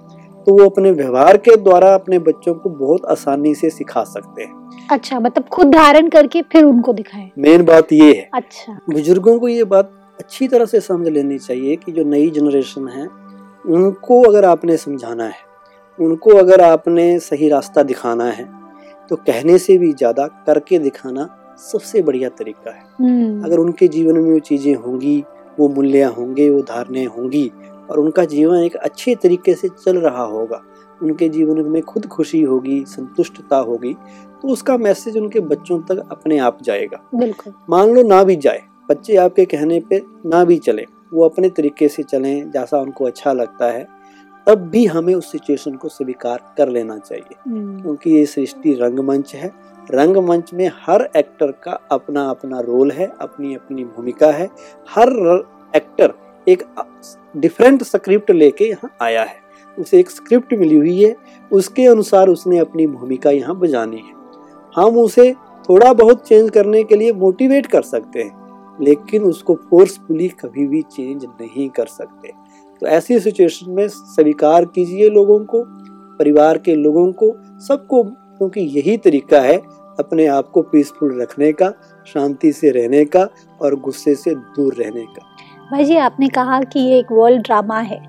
तो 0.47 0.53
वो 0.53 0.65
अपने 0.65 0.91
व्यवहार 0.91 1.37
के 1.39 1.55
द्वारा 1.57 1.93
अपने 1.93 2.19
बच्चों 2.21 2.53
को 2.53 2.69
बहुत 2.71 3.05
आसानी 3.11 3.53
से 3.55 3.69
सिखा 3.69 4.03
सकते 4.03 4.43
हैं। 4.43 4.87
अच्छा 4.91 5.19
मतलब 5.19 5.47
खुद 5.47 5.67
धारण 5.67 6.09
करके 6.09 6.41
फिर 6.51 6.63
उनको 6.63 6.93
दिखाएँ। 6.93 7.29
मेन 7.39 7.63
बात 7.65 7.93
ये 7.93 8.11
है। 8.11 8.29
अच्छा। 8.33 8.77
बुज़ुर्गों 8.89 9.37
को 9.39 9.47
ये 9.47 9.63
बात 9.65 9.91
अच्छी 10.19 10.47
तरह 10.47 10.65
से 10.65 10.79
समझ 10.81 11.07
लेनी 11.07 11.37
चाहिए 11.39 11.75
कि 11.75 11.91
जो 11.91 12.03
नई 12.05 12.29
जनरेशन 12.29 12.87
है 12.87 13.07
उनको 13.65 14.21
अगर 14.23 14.45
आपने 14.45 14.77
समझाना 14.77 15.23
है 15.23 15.43
उनको 15.99 16.35
अगर 16.37 16.61
आपने 16.61 17.07
सही 17.21 17.49
रास्ता 17.49 17.83
दिखाना 17.83 18.25
है 18.25 18.47
तो 19.11 19.15
कहने 19.17 19.57
से 19.57 19.77
भी 19.77 19.91
ज़्यादा 19.93 20.27
करके 20.47 20.79
दिखाना 20.79 21.27
सबसे 21.61 22.01
बढ़िया 22.01 22.29
तरीका 22.29 22.71
है। 22.71 22.83
हम्म, 22.99 23.43
अगर 23.43 23.57
उनके 23.57 23.87
जीवन 23.87 24.17
में 24.17 24.31
वो 24.31 24.39
चीज़ें 24.41 24.73
होंगी 24.75 25.23
वो 25.59 25.67
मूल्य 25.69 26.03
होंगे 26.11 26.49
वो 26.49 26.61
धारणाएँ 26.61 27.05
होंगी 27.07 27.51
और 27.89 27.99
उनका 27.99 28.25
जीवन 28.25 28.63
एक 28.63 28.75
अच्छे 28.75 29.15
तरीके 29.15 29.53
से 29.53 29.69
चल 29.69 29.97
रहा 29.97 30.23
होगा। 30.25 30.61
उनके 31.01 31.27
जीवन 31.29 31.65
में 31.65 31.81
खुद 31.81 32.05
खुशी 32.07 32.41
होगी 32.41 32.83
संतुष्टता 32.87 33.57
होगी 33.59 33.93
तो 34.41 34.47
उसका 34.47 34.77
मैसेज 34.77 35.17
उनके 35.17 35.39
बच्चों 35.41 35.79
तक 35.81 36.07
अपने 36.11 36.37
आप 36.37 36.61
जाएगा। 36.63 37.01
बिल्कुल। 37.15 37.53
मान 37.69 37.93
लो 37.95 38.03
ना 38.03 38.23
भी 38.23 38.35
जाए 38.35 38.61
बच्चे 38.89 39.15
आपके 39.15 39.45
कहने 39.45 39.79
पे 39.89 40.01
ना 40.25 40.43
भी 40.45 40.57
चले 40.57 40.85
वो 41.13 41.25
अपने 41.25 41.49
तरीके 41.49 41.87
से 41.87 42.03
चलें 42.03 42.51
जैसा 42.51 42.79
उनको 42.79 43.05
अच्छा 43.05 43.33
लगता 43.33 43.71
है 43.71 43.87
तब 44.47 44.67
भी 44.69 44.85
हमें 44.85 45.13
उस 45.15 45.31
सिचुएशन 45.31 45.75
को 45.75 45.89
स्वीकार 45.89 46.39
कर 46.57 46.69
लेना 46.69 46.97
चाहिए। 46.97 47.35
हम्म, 47.47 47.81
क्योंकि 47.81 48.11
ये 48.11 48.25
सृष्टि 48.25 48.73
रंगमंच 48.73 49.33
है 49.35 49.51
रंगमंच 49.91 50.53
में 50.53 50.69
हर 50.77 51.07
एक्टर 51.15 51.51
का 51.63 51.79
अपना 51.91 52.25
अपना 52.29 52.59
रोल 52.59 52.91
है 52.91 53.11
अपनी 53.21 53.55
अपनी 53.55 53.83
भूमिका 53.85 54.31
है। 54.31 54.49
हर 54.89 55.09
एक्टर 55.75 56.13
एक 56.47 56.63
डिफरेंट 57.37 57.83
स्क्रिप्ट 57.83 58.31
लेके 58.31 58.65
यहाँ 58.65 58.89
आया 59.01 59.23
है। 59.23 59.43
उसे 59.77 59.99
एक 59.99 60.09
स्क्रिप्ट 60.09 60.53
मिली 60.53 60.75
हुई 60.75 61.01
है, 61.01 61.15
उसके 61.51 61.85
अनुसार 61.85 62.29
उसने 62.29 62.57
अपनी 62.57 62.87
भूमिका 62.87 63.31
यहाँ 63.31 63.57
बजानी 63.59 63.97
है। 63.97 64.13
हम 64.75 64.97
उसे 64.99 65.33
थोड़ा 65.69 65.91
बहुत 65.93 66.27
चेंज 66.27 66.49
करने 66.49 66.83
के 66.83 66.95
लिए 66.95 67.13
मोटिवेट 67.13 67.65
कर 67.65 67.81
सकते 67.81 68.21
हैं, 68.21 68.77
लेकिन 68.79 69.23
उसको 69.23 69.55
फोर्सफुली 69.69 70.27
कभी 70.39 70.67
भी 70.67 70.81
चेंज 70.81 71.25
नहीं 71.25 71.69
कर 71.69 71.85
सकते। 71.85 72.31
तो 72.81 72.87
ऐसी 72.87 73.19
सिचुएशन 73.19 73.71
में 73.71 73.87
स्वीकार 73.87 74.65
कीजिए 74.65 75.09
लोगों 75.09 75.39
को, 75.45 75.63
परिवार 76.19 76.57
के 76.57 76.75
लोगों 76.75 77.11
को, 77.13 77.33
सबको 77.59 78.03
क्योंकि 78.37 78.61
यही 78.77 78.97
तरीका 78.97 79.41
है 79.41 79.57
अपने 79.99 80.25
आप 80.27 80.49
को 80.49 80.61
पीसफुल 80.61 81.21
रखने 81.21 81.51
का, 81.51 81.71
शांति 82.07 82.51
से 82.51 82.69
रहने 82.71 83.03
का 83.05 83.27
और 83.61 83.75
गुस्से 83.79 84.15
से 84.15 84.35
दूर 84.35 84.73
रहने 84.73 85.03
का। 85.03 85.25
भाई 85.71 85.83
जी 85.83 85.95
आपने 85.97 86.27
कहा 86.29 86.61
कि 86.63 86.79
ये 86.79 86.97
एक 86.99 87.11
वर्ल्ड 87.11 87.41
ड्रामा 87.41 87.79
है, 87.79 87.99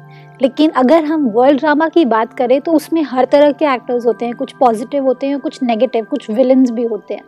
लेकिन 0.43 0.71
अगर 0.77 1.05
हम 1.05 1.29
वर्ल्ड 1.31 1.59
ड्रामा 1.59 1.89
की 1.89 2.05
बात 2.05 2.33
करें 2.33 2.61
तो 2.61 2.73
उसमें 2.73 3.03
हर 3.03 3.25
तरह 3.25 3.53
के 3.53 3.65
एक्टर्स 3.65 4.07
होते 4.07 4.25
हैं, 4.25 4.35
कुछ 4.35 4.53
पॉजिटिव 4.61 5.05
होते 5.05 5.27
हैं, 5.27 5.39
कुछ 5.41 5.63
नेगेटिव 5.63 6.05
कुछ 6.05 6.31
विलन्स 6.31 6.71
भी 6.71 6.85
होते 6.85 7.15
हैं। 7.15 7.23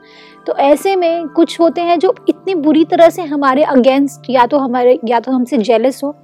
तो 0.46 0.56
ऐसे 0.56 0.94
में 0.96 1.28
कुछ 1.28 1.58
होते 1.60 1.80
हैं 1.80 1.98
जो 1.98 2.14
इतनी 2.28 2.54
बुरी 2.56 2.84
तरह 2.84 3.10
से 3.10 3.22
हमारे 3.24 3.62
अगेंस्ट 3.64 4.30
या 4.30 4.46
तो 4.46 4.58
हमारे, 4.58 4.98
या 5.04 5.20
तो 5.20 5.32
हमसे 5.32 5.58
जेलस 5.58 6.00
हो 6.04 6.14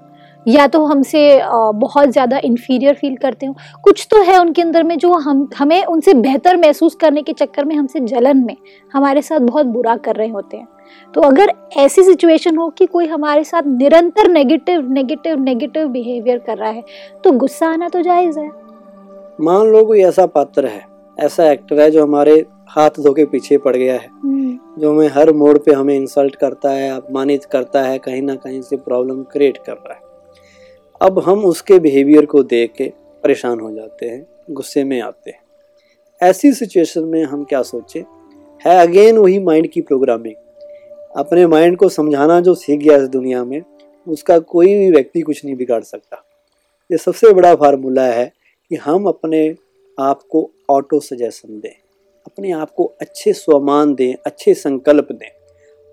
या 0.46 0.66
तो 0.66 0.84
हमसे 0.84 1.40
बहुत 1.74 2.08
ज़्यादा 2.08 2.38
इन्फीरियर 2.44 2.94
फील 2.94 3.16
करते 3.16 3.46
हो। 3.46 3.54
कुछ 3.84 4.06
तो 4.10 4.22
है 4.22 4.38
उनके 4.38 4.62
अंदर 4.62 4.82
में 4.82 4.96
जो 4.98 5.12
हम 5.14 5.48
हमें 5.58 5.84
उनसे 5.84 6.14
बेहतर 6.16 6.56
महसूस 6.56 6.94
करने 6.94 7.22
के 7.22 7.32
चक्कर 7.34 7.64
में 7.64 7.74
हमसे 7.76 8.00
जलन 8.02 8.44
में 8.46 8.56
हमारे 8.94 9.22
साथ 9.22 9.40
बहुत 9.42 9.66
बुरा 9.68 9.96
कर 9.98 10.16
रहे 10.16 10.28
होते 10.28 10.56
हैं। 10.56 10.68
तो 11.14 11.20
अगर 11.20 11.52
ऐसी 11.78 12.02
सिचुएशन 12.02 12.56
हो 12.56 12.68
कि 12.70 12.86
कोई 12.86 13.06
हमारे 13.06 13.44
साथ 13.44 13.62
निरंतर 13.68 14.28
नेगेटिव 14.30 14.90
नेगेटिव 14.92 15.40
नेगेटिव 15.40 15.88
बिहेवियर 15.88 16.38
कर 16.38 16.58
रहा 16.58 16.70
है 16.70 16.82
तो 17.24 17.32
गुस्सा 17.32 17.68
आना 17.68 17.88
तो 17.88 18.02
जायज़ 18.02 18.38
है। 18.38 18.48
मान 19.40 19.66
लो 19.66 19.84
कोई 19.84 20.02
ऐसा 20.02 20.26
पात्र 20.28 20.66
है 20.66 20.84
ऐसा 21.18 21.50
एक्टर 21.50 21.80
है 21.80 21.90
जो 21.90 22.02
हमारे 22.02 22.44
हाथ 22.68 23.00
धो 23.00 23.12
के 23.12 23.24
पीछे 23.24 23.56
पड़ 23.58 23.76
गया 23.76 23.94
है 23.94 24.08
हम्म, 24.14 24.58
जो 24.78 24.90
हमें 24.90 25.08
हर 25.08 25.32
मोड़ 25.32 25.56
पे 25.58 25.72
हमें 25.72 25.94
इंसल्ट 25.96 26.36
करता 26.36 26.70
है 26.70 26.90
अपमानित 26.90 27.44
करता 27.44 27.82
है 27.82 27.98
कहीं 27.98 28.22
ना 28.22 28.34
कहीं 28.36 28.60
से 28.62 28.76
प्रॉब्लम 28.78 29.22
क्रिएट 29.32 29.58
कर 29.58 29.72
रहा 29.72 29.94
है। 29.94 30.03
अब 31.02 31.18
हम 31.18 31.44
उसके 31.44 31.78
बिहेवियर 31.78 32.26
को 32.26 32.42
देख 32.42 32.72
के 32.72 32.92
परेशान 33.22 33.60
हो 33.60 33.72
जाते 33.72 34.06
हैं, 34.06 34.26
गुस्से 34.50 34.84
में 34.84 35.00
आते 35.00 35.30
हैं। 35.30 35.40
ऐसी 36.22 36.52
सिचुएशन 36.52 37.04
में 37.04 37.24
हम 37.24 37.44
क्या 37.44 37.62
सोचें? 37.62 38.02
है 38.66 38.78
अगेन 38.78 39.18
वही 39.18 39.38
माइंड 39.38 39.66
की 39.66 39.80
प्रोग्रामिंग 39.80 40.34
अपने 41.16 41.46
माइंड 41.46 41.76
को 41.76 41.88
समझाना 41.88 42.40
जो 42.40 42.54
सीख 42.54 42.80
गया 42.80 42.96
इस 42.96 43.08
दुनिया 43.08 43.44
में, 43.44 43.62
उसका 44.08 44.38
कोई 44.38 44.74
भी 44.74 44.90
व्यक्ति 44.90 45.20
कुछ 45.20 45.44
नहीं 45.44 45.56
बिगाड़ 45.56 45.82
सकता। 45.82 46.24
ये 46.92 46.98
सबसे 46.98 47.32
बड़ा 47.32 47.54
फार्मूला 47.54 48.06
है 48.06 48.32
कि 48.68 48.76
हम 48.76 49.06
अपने 49.06 49.54
आप 50.00 50.22
को 50.30 50.50
ऑटो 50.70 51.00
सजेशन 51.00 51.60
दें। 51.60 51.76
अपने 52.26 52.50
आप 52.50 52.70
को 52.70 52.92
अच्छे 53.00 53.32
स्वमान 53.32 53.94
दें, 53.94 54.14
अच्छे 54.26 54.54
संकल्प 54.54 55.12
दें। 55.12 55.30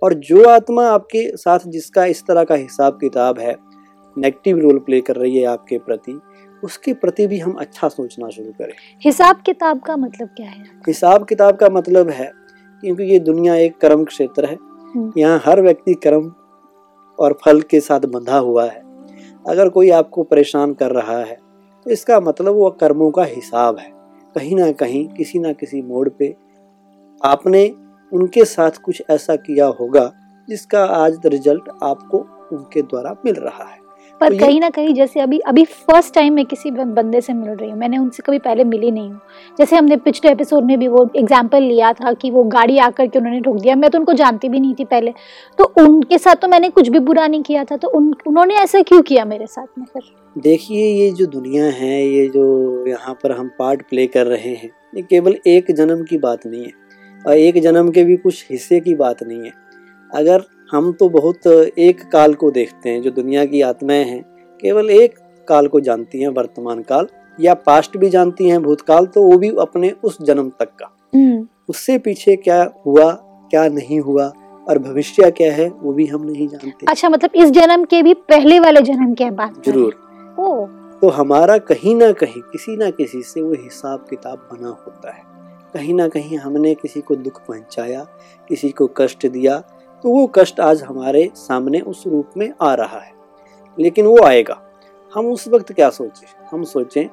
और 0.04 0.14
जो 0.14 0.50
आत्मा 0.50 0.88
आपके 0.88 1.38
साथ 1.38 1.60
जिसका 1.68 2.06
इस 2.06 2.24
तरह 2.28 2.44
का 2.44 2.56
हिसाब 2.56 2.94
किताब 2.94 3.40
है 3.40 3.71
नेगेटिव 4.18 4.60
रोल 4.60 4.80
प्ले 4.80 5.02
कर 5.02 5.16
रही 5.16 5.38
है 5.38 5.46
आपके 5.46 5.78
प्रति 5.80 6.20
उसके 6.64 6.94
प्रति 6.94 7.26
भी 7.28 7.38
हम 7.40 7.54
अच्छा 7.54 7.88
सोचना 7.90 8.30
शुरू 8.30 8.52
करें। 8.52 8.74
हिसाब 9.02 9.42
किताब 9.42 9.80
का 9.80 9.96
मतलब 9.98 10.30
क्या 10.38 10.48
है? 10.48 10.64
हिसाब 10.88 11.26
किताब 11.26 11.56
का 11.56 11.70
मतलब 11.70 12.10
है 12.10 12.32
क्योंकि 12.84 13.04
ये 13.04 13.20
दुनिया 13.20 13.56
एक 13.56 13.78
कर्म 13.78 14.04
क्षेत्र 14.06 14.46
है। 14.46 14.58
हम्म। 14.96 15.12
यहाँ 15.18 15.42
हर 15.46 15.62
व्यक्ति 15.62 15.94
कर्म 15.94 16.32
और 17.20 17.38
फल 17.46 17.62
के 17.62 17.80
साथ 17.80 18.06
बंधा 18.08 18.38
हुआ 18.38 18.66
है। 18.66 18.82
अगर 19.46 19.70
कोई 19.70 19.90
आपको 19.90 20.24
परेशान 20.24 20.74
कर 20.74 20.92
रहा 20.92 21.18
है 21.18 21.40
तो 21.86 21.92
इसका 21.92 22.20
मतलब 22.20 22.56
वो 22.56 22.70
कर्मों 22.72 23.10
का 23.12 23.24
हिसाब 23.24 23.78
है। 23.78 23.92
कहीं 24.36 24.56
ना 24.56 24.72
कहीं 24.72 25.08
किसी 25.08 25.40
ना 25.40 25.54
किसी 25.54 25.82
मोड़ 25.82 26.08
पे 26.10 26.36
आपने 27.22 27.68
उनके 28.12 28.46
साथ 28.46 28.82
कुछ 28.84 29.02
ऐसा 29.10 29.36
किया 29.36 29.66
होगा 29.80 30.12
जिसका 30.48 30.84
आज 30.86 31.20
रिज़ल्ट 31.26 31.70
आपको 31.84 32.18
उनके 32.54 32.82
द्वारा 32.82 33.16
मिल 33.26 33.36
रहा 33.36 33.64
है। 33.64 33.80
पर 34.22 34.34
तो 34.34 34.40
कहीं 34.40 34.60
ना 34.62 34.70
कहीं 34.70 34.94
जैसे 34.94 35.20
अभी 35.20 35.38
अभी 35.48 35.64
फ़र्स्ट 35.66 36.14
टाइम 36.16 36.34
मैं 36.34 36.46
किसी 36.46 36.72
बंदे 36.72 37.22
से 37.22 37.34
मिल 37.34 37.50
रही 37.52 37.70
हूँ 37.70 37.78
मैंने 37.80 37.98
उनसे 37.98 38.24
कभी 38.26 38.40
पहले 38.40 38.64
मिली 38.66 38.92
नहीं 38.92 39.10
हूँ। 39.10 39.20
जैसे 39.60 39.76
हमने 39.76 39.98
पिछले 40.00 40.32
एपिसोड 40.32 40.66
में 40.66 40.78
भी 40.80 40.88
वो 40.88 41.10
एग्ज़ाम्पल 41.16 41.64
लिया 41.64 41.92
था 41.94 42.14
कि 42.14 42.32
वो 42.32 42.44
गाड़ी 42.52 42.78
आकर 42.80 43.08
के 43.08 43.20
उन्होंने 43.20 43.40
ठोक 43.42 43.58
दिया 43.58 43.76
मैं 43.76 43.90
तो 43.92 43.98
उनको 43.98 44.14
जानती 44.14 44.50
भी 44.50 44.60
नहीं 44.60 44.76
थी 44.76 44.86
पहले। 44.86 45.14
तो 45.60 45.64
उनके 45.80 46.18
साथ 46.18 46.36
तो 46.36 46.48
मैंने 46.48 46.70
कुछ 46.70 46.90
भी 46.90 47.00
बुरा 47.02 47.28
नहीं 47.28 47.44
किया 47.44 47.64
था 47.64 47.78
तो 47.78 47.88
उन 47.90 48.14
उन्होंने 48.28 48.56
ऐसा 48.58 48.82
क्यों 48.84 49.02
किया 49.02 49.26
मेरे 49.26 49.48
साथ 49.48 49.68
में 49.78 49.86
फिर? 49.86 50.04
देखिए 50.36 50.86
ये 50.94 51.12
जो 51.12 51.26
दुनिया 51.28 51.66
है 51.72 52.04
ये 52.04 52.28
जो 52.30 52.86
यहाँ 52.88 53.14
पर 53.24 53.32
हम 53.32 53.50
पार्ट 53.60 53.82
प्ले 53.90 54.06
कर 54.08 54.28
रहे 54.28 54.54
हैं 54.54 54.70
ये 54.96 55.02
केवल 55.02 55.36
एक 55.48 55.72
जन्म 55.74 56.04
की 56.04 56.18
बात 56.20 56.46
नहीं 56.48 56.64
है 56.64 56.72
और 57.26 57.38
एक 57.38 57.62
जन्म 57.64 57.90
के 57.92 58.04
भी 58.04 58.16
कुछ 58.20 58.46
हिस्से 58.52 58.80
की 58.80 58.96
बात 58.96 59.24
नहीं 59.24 59.40
है। 59.40 59.52
अगर 60.12 60.44
हम 60.72 60.92
तो 60.92 61.08
बहुत 61.10 61.48
एक 61.48 62.02
काल 62.12 62.34
को 62.34 62.50
देखते 62.52 62.90
हैं 62.90 63.02
जो 63.02 63.12
दुनिया 63.12 63.46
की 63.46 63.62
आत्माएँ 63.62 64.04
हैं। 64.04 64.22
केवल 64.60 64.90
एक 64.90 65.16
काल 65.48 65.68
को 65.68 65.80
जानती 65.80 66.22
हैं 66.22 66.28
वर्तमान 66.28 66.82
काल 66.82 67.08
या 67.40 67.54
पास्ट 67.66 67.98
भी 67.98 68.10
जानती 68.10 68.48
हैं 68.50 68.62
भूतकाल 68.64 69.06
तो 69.06 69.24
वो 69.24 69.38
भी 69.38 69.50
अपने 69.60 69.90
उस 70.04 70.18
जन्म 70.22 70.50
तक 70.60 70.70
का। 70.80 70.90
हम्म, 71.14 71.48
उससे 71.70 71.98
पीछे 71.98 72.36
क्या 72.36 72.62
हुआ 72.86 73.12
क्या 73.52 73.68
नहीं 73.70 74.00
हुआ 74.00 74.32
और 74.68 74.80
भविष्य 74.80 75.32
क्या 75.32 75.52
है 75.54 75.68
वो 75.72 75.94
भी 75.94 76.06
हम 76.06 76.24
नहीं 76.26 76.48
जानते। 76.48 76.86
अच्छा 76.90 77.10
मतलब 77.10 77.36
इस 77.36 77.52
जन्म 77.52 77.84
के 77.86 78.02
भी 78.04 78.14
पहले 78.30 78.60
वाले 78.60 78.82
जन्म 78.82 79.14
के 79.14 79.30
बात 79.32 79.66
ज़रूर। 79.66 79.96
ओ। 80.40 80.66
तो 81.02 81.10
हमारा 81.10 81.58
कहीं 81.58 81.96
ना 81.96 82.12
कहीं 82.14 82.42
किसी 82.52 82.78
ना 82.78 82.90
किसी 82.92 83.22
से 83.24 83.42
वो 83.42 83.54
हिसाब 83.54 84.06
किताब 84.10 84.48
बना 84.52 84.70
होता 84.70 85.14
है। 85.14 85.24
कहीं 85.74 85.94
ना 85.94 86.08
कहीं 86.08 86.38
हमने 86.38 86.74
किसी 86.76 87.02
को 87.02 87.16
दुख 87.18 87.42
पहुँचाया 87.48 88.06
किसी 88.50 88.70
को 88.70 88.88
कष्ट 88.98 89.28
दिया 89.28 89.62
तो 90.04 90.10
वो 90.10 90.28
कष्ट 90.28 90.60
आज 90.60 90.82
हमारे 90.84 91.32
सामने 91.36 91.80
उस 91.80 92.04
रूप 92.08 92.30
में 92.38 92.54
आ 92.62 92.74
रहा 92.74 93.00
है। 93.00 93.12
लेकिन 93.80 94.06
वो 94.06 94.24
आएगा। 94.24 94.62
हम 95.16 95.28
उस 95.28 95.48
वक्त 95.48 95.72
क्या 95.72 95.90
सोचें? 95.90 96.28
हम 96.52 96.64
सोचें 96.64 97.08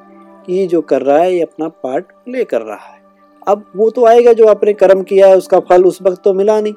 कि 0.47 0.55
ये 0.55 0.67
जो 0.67 0.81
कर 0.81 1.03
रहा 1.03 1.19
है 1.19 1.35
ये 1.35 1.43
अपना 1.43 1.69
पार्ट 1.69 2.05
प्ले 2.05 2.45
कर 2.45 2.63
रहा 2.63 2.87
है। 2.87 3.01
अब 3.49 3.65
वो 3.77 3.91
तो 3.91 4.07
आएगा 4.07 4.33
जो 4.33 4.47
आपने 4.47 4.73
कर्म 4.73 5.03
किया 5.03 5.29
है 5.29 5.37
उसका 5.37 5.61
फल 5.61 5.85
उस 5.85 6.03
वक्त 6.03 6.23
तो 6.23 6.35
मिला 6.35 6.61
नहीं। 6.61 6.75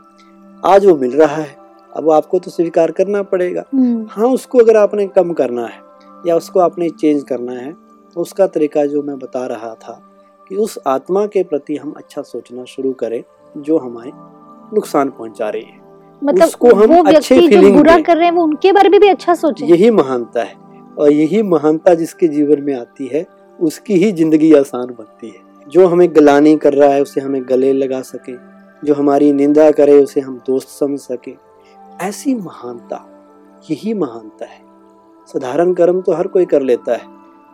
आज 0.65 0.85
वो 0.85 0.95
मिल 0.95 1.11
रहा 1.11 1.35
है। 1.35 1.55
अब 1.95 2.11
आपको 2.11 2.39
तो 2.39 2.51
स्वीकार 2.51 2.91
करना 2.91 3.23
पड़ेगा। 3.23 3.63
हम्म, 3.73 4.07
हाँ 4.09 4.27
उसको 4.27 4.59
अगर 4.59 4.77
आपने 4.77 5.07
कम 5.07 5.33
करना 5.33 5.65
है 5.65 5.79
या 6.27 6.35
उसको 6.35 6.59
आपने 6.59 6.89
चेंज 6.89 7.23
करना 7.23 7.51
है 7.51 7.73
तो 8.15 8.21
उसका 8.21 8.47
तरीका 8.47 8.85
जो 8.85 9.03
मैं 9.03 9.19
बता 9.19 9.45
रहा 9.45 9.73
था 9.75 10.01
कि 10.49 10.55
उस 10.55 10.79
आत्मा 10.87 11.25
के 11.25 11.43
प्रति 11.43 11.75
हम 11.75 11.93
अच्छा 11.97 12.21
सोचना 12.21 12.63
शुरू 12.63 12.93
करें 12.93 13.23
जो 13.57 13.77
हमारे 13.77 14.11
नुकसान 14.75 15.09
पहुँचा 15.09 15.49
रही 15.49 15.63
है। 15.63 15.80
मतलब 16.23 16.47
उसको 16.47 16.73
हम 16.75 16.93
वो 16.93 17.01
अच्छे 17.03 17.35
व्यक्ति 17.35 17.57
जो 17.57 17.71
बुरा 17.73 17.97
कर 17.99 18.17
रहे 18.17 18.25
हैं 18.25 18.33
वो 18.33 18.43
उनके 18.43 18.71
बारे 18.71 18.89
में 18.89 18.99
भी 18.99 19.07
अच्छा 19.07 19.33
सोचे। 19.33 19.65
यही 19.65 19.89
महानता 19.91 20.43
है। 20.43 20.55
और 20.99 21.11
यही 21.11 21.41
महानता 21.43 21.93
जिसके 21.93 22.27
जीवन 22.27 22.61
में 22.61 22.73
आती 22.75 23.09
है 23.13 23.25
उसकी 23.59 23.93
ही 23.93 24.11
ज़िंदगी 24.11 24.53
आसान 24.53 24.87
बनती 24.87 25.27
है। 25.27 25.69
जो 25.69 25.87
हमें 25.87 26.07
गलानी 26.15 26.55
कर 26.57 26.73
रहा 26.73 26.89
है 26.89 27.01
उसे 27.01 27.21
हमें 27.21 27.41
गले 27.49 27.71
लगा 27.73 28.01
सके। 28.01 28.33
जो 28.83 28.93
हमारी 28.93 29.31
निंदा 29.33 29.69
करे 29.71 29.97
उसे 30.03 30.21
हम 30.21 30.37
दोस्त 30.47 30.67
समझ 30.69 30.99
सके। 30.99 31.33
ऐसी 32.01 32.35
महानता 32.35 33.05
यही 33.69 33.93
महानता 33.93 34.45
है। 34.45 34.59
साधारण 35.27 35.73
कर्म 35.73 36.01
तो 36.01 36.13
हर 36.13 36.27
कोई 36.27 36.45
कर 36.45 36.61
लेता 36.61 36.93
है 36.93 37.05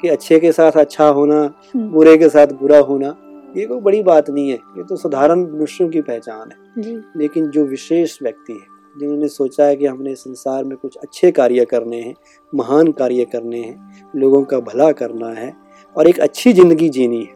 कि 0.01 0.07
अच्छे 0.07 0.39
के 0.39 0.51
साथ 0.51 0.71
अच्छा 0.71 1.07
होना 1.07 1.39
हम्म, 1.41 1.89
बुरे 1.89 2.17
के 2.17 2.29
साथ 2.29 2.47
बुरा 2.47 2.79
होना। 2.79 3.07
ये 3.57 3.65
कोई 3.65 3.79
बड़ी 3.79 4.01
बात 4.03 4.29
नहीं 4.29 4.49
है। 4.49 4.55
ये 4.77 4.83
तो 4.83 4.95
साधारण 4.95 5.39
मनुष्यों 5.43 5.87
की 5.89 6.01
पहचान 6.01 6.49
है। 6.51 6.81
जी। 6.81 6.95
लेकिन 7.17 7.47
जो 7.47 7.65
विशेष 7.65 8.17
व्यक्ति 8.23 8.53
है 8.53 8.75
जिन्होंने 8.95 9.27
सोचा 9.27 9.65
है 9.65 9.75
कि 9.75 9.85
हमने 9.85 10.13
संसार 10.15 10.63
में 10.63 10.77
कुछ 10.77 10.95
अच्छे 10.95 11.31
कार्य 11.31 11.65
करने 11.65 12.01
हैं 12.01 12.13
महान 12.53 12.91
कार्य 12.91 13.25
करने 13.25 13.59
हैं 13.59 14.11
लोगों 14.15 14.43
का 14.43 14.59
भला 14.59 14.91
करना 14.91 15.29
है 15.29 15.53
और 15.95 16.07
एक 16.07 16.19
अच्छी 16.19 16.53
ज़िंदगी 16.53 16.89
जीनी 16.89 17.21
है 17.23 17.35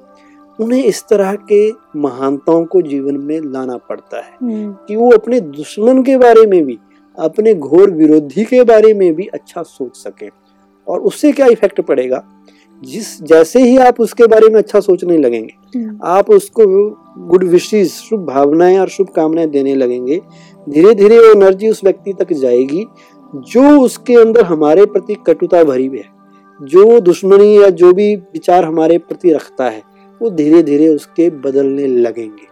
उन्हें 0.60 0.84
इस 0.84 1.04
तरह 1.10 1.36
के 1.52 1.62
महानताओं 2.00 2.66
को 2.66 2.82
जीवन 2.82 3.18
में 3.18 3.40
लाना 3.44 3.78
पड़ता 3.78 4.18
है। 4.18 4.34
हम्म, 4.42 4.72
कि 4.88 4.96
वो 4.96 5.12
अपने 5.12 5.40
दुश्मन 5.40 6.04
के 6.04 6.18
बारे 6.18 6.46
में 6.46 6.64
भी 6.66 6.78
अपने 7.18 7.54
घोर 7.54 7.92
विरोधी 7.92 8.44
के 8.46 8.64
बारे 8.64 8.94
में 8.94 9.14
भी 9.16 9.26
अच्छा 9.26 9.64
सोच 9.64 9.98
सके। 9.98 10.30
और 10.88 11.00
उससे 11.00 11.32
क्या 11.32 11.46
इफ़ेक्ट 11.46 11.82
पड़ेगा? 11.82 12.24
जिस 12.82 13.22
जैसे 13.24 13.62
ही 13.64 13.78
आप 13.78 14.00
उसके 14.02 14.28
बारे 14.28 14.48
में 14.50 14.56
अच्छा 14.56 14.80
सोचने 14.80 15.18
लगेंगे 15.18 15.80
हम्म, 15.80 16.00
आप 16.04 16.30
उसको 16.30 16.66
गुड 17.28 17.44
विशेष 17.44 17.92
शुभ 17.92 18.26
भावनाएँ 18.26 18.78
और 18.80 18.90
शुभ 18.90 19.08
कामनाएँ 19.16 19.48
देने 19.48 19.76
लगेंगे 19.76 20.22
धीरे 20.70 20.94
धीरे 20.94 21.18
वो 21.20 21.32
एनर्जी 21.32 21.70
उस 21.70 21.84
व्यक्ति 21.84 22.14
तक 22.14 22.34
जाएगी 22.34 22.86
जो 23.36 23.80
उसके 23.82 24.16
अंदर 24.16 24.44
हमारे 24.44 24.86
प्रति 24.86 25.16
कटुता 25.28 25.64
भरी 25.64 25.86
हुई 25.86 25.98
है 25.98 26.10
जो 26.60 27.00
दुश्मनी 27.00 27.62
या 27.62 27.70
जो 27.70 27.94
भी 27.94 28.16
विचार 28.16 28.66
हमारे 28.66 28.98
प्रति 28.98 29.34
रखता 29.34 29.70
है 29.70 29.84
वो 30.22 30.30
धीरे 30.30 30.64
धीरे 30.64 30.88
उसके 30.88 31.30
बदलने 31.30 31.88
लगेंगे 31.88 32.48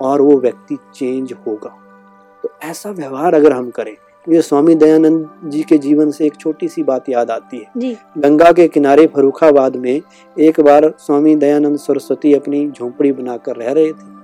और 0.00 0.22
वो 0.22 0.38
व्यक्ति 0.40 0.76
चेंज 0.94 1.32
होगा। 1.46 1.76
तो 2.42 2.50
ऐसा 2.64 2.90
व्यवहार 2.90 3.34
अगर 3.34 3.52
हम 3.52 3.70
करें 3.70 3.94
मुझे 4.28 4.42
स्वामी 4.42 4.74
दयानंद 4.74 5.28
जी 5.44 5.62
के 5.62 5.78
जीवन 5.78 6.10
से 6.10 6.26
एक 6.26 6.34
छोटी 6.36 6.68
सी 6.68 6.82
बात 6.82 7.08
याद 7.08 7.30
आती 7.30 7.56
है। 7.56 7.66
जी। 7.76 7.96
गंगा 8.18 8.52
के 8.52 8.68
किनारे 8.68 9.06
फरुखाबाद 9.06 9.76
में 9.76 10.00
एक 10.38 10.60
बार 10.60 10.94
स्वामी 10.98 11.36
दयानंद 11.36 11.78
सरस्वती 11.78 12.34
अपनी 12.34 12.70
झोंपड़ी 12.70 13.12
बनाकर 13.12 13.56
रह 13.56 13.72
रहे 13.72 13.92
थे। 13.92 14.20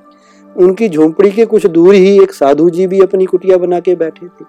उनकी 0.57 0.89
झोंपड़ी 0.89 1.31
के 1.31 1.47
कुछ 1.47 1.67
दूर 1.67 1.95
ही 1.95 2.23
एक 2.23 2.33
साधु 2.33 2.71
जी 2.71 2.87
भी 2.87 3.01
अपनी 3.01 3.25
कुटिया 3.25 3.57
बना 3.57 3.81
के 3.81 3.95
बैठे 3.95 4.27
थे। 4.27 4.45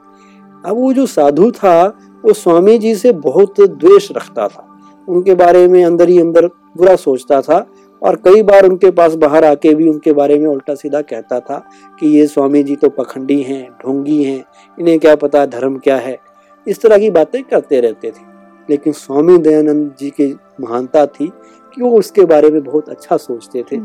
अब 0.65 0.75
वो 0.75 0.93
जो 0.93 1.05
साधु 1.05 1.51
था 1.51 1.97
वो 2.25 2.33
स्वामी 2.33 2.77
जी 2.77 2.95
से 2.95 3.12
बहुत 3.12 3.62
द्वेष 3.62 4.12
रखता 4.12 4.47
था। 4.47 4.79
उनके 5.07 5.36
बारे 5.36 5.67
में 5.67 5.86
अंदर 5.86 6.10
ही 6.10 6.19
अंदर 6.19 6.47
बुरा 6.47 6.95
सोचता 6.95 7.41
था 7.41 7.67
और 8.01 8.15
कई 8.25 8.41
बार 8.43 8.65
उनके 8.65 8.91
पास 8.91 9.15
बाहर 9.15 9.45
आके 9.45 9.73
भी 9.75 9.88
उनके 9.89 10.13
बारे 10.13 10.38
में 10.39 10.47
उल्टा 10.47 10.75
सीधा 10.75 11.01
कहता 11.01 11.39
था 11.39 11.57
कि 11.99 12.07
ये 12.10 12.25
स्वामी 12.27 12.63
जी 12.63 12.75
तो 12.75 12.89
पखंडी 12.89 13.41
हैं 13.41 13.63
ढोंगी 13.83 14.23
हैं 14.23 14.43
इन्हें 14.79 14.97
क्या 14.99 15.15
पता 15.15 15.45
धर्म 15.45 15.77
क्या 15.77 15.97
है। 15.97 16.17
इस 16.67 16.81
तरह 16.81 16.97
की 16.97 17.10
बातें 17.10 17.41
करते 17.43 17.79
रहते 17.81 18.12
थे। 18.12 18.25
लेकिन 18.69 18.93
स्वामी 18.93 19.38
दयानंद 19.38 19.95
जी 19.99 20.10
की 20.12 20.33
महानता 20.62 21.05
थी 21.05 21.27
कि 21.73 21.81
वो 21.81 21.97
उसके 21.99 22.25
बारे 22.25 22.49
में 22.49 22.63
बहुत 22.63 22.89
अच्छा 22.89 23.17
सोचते 23.17 23.63
थे। 23.71 23.79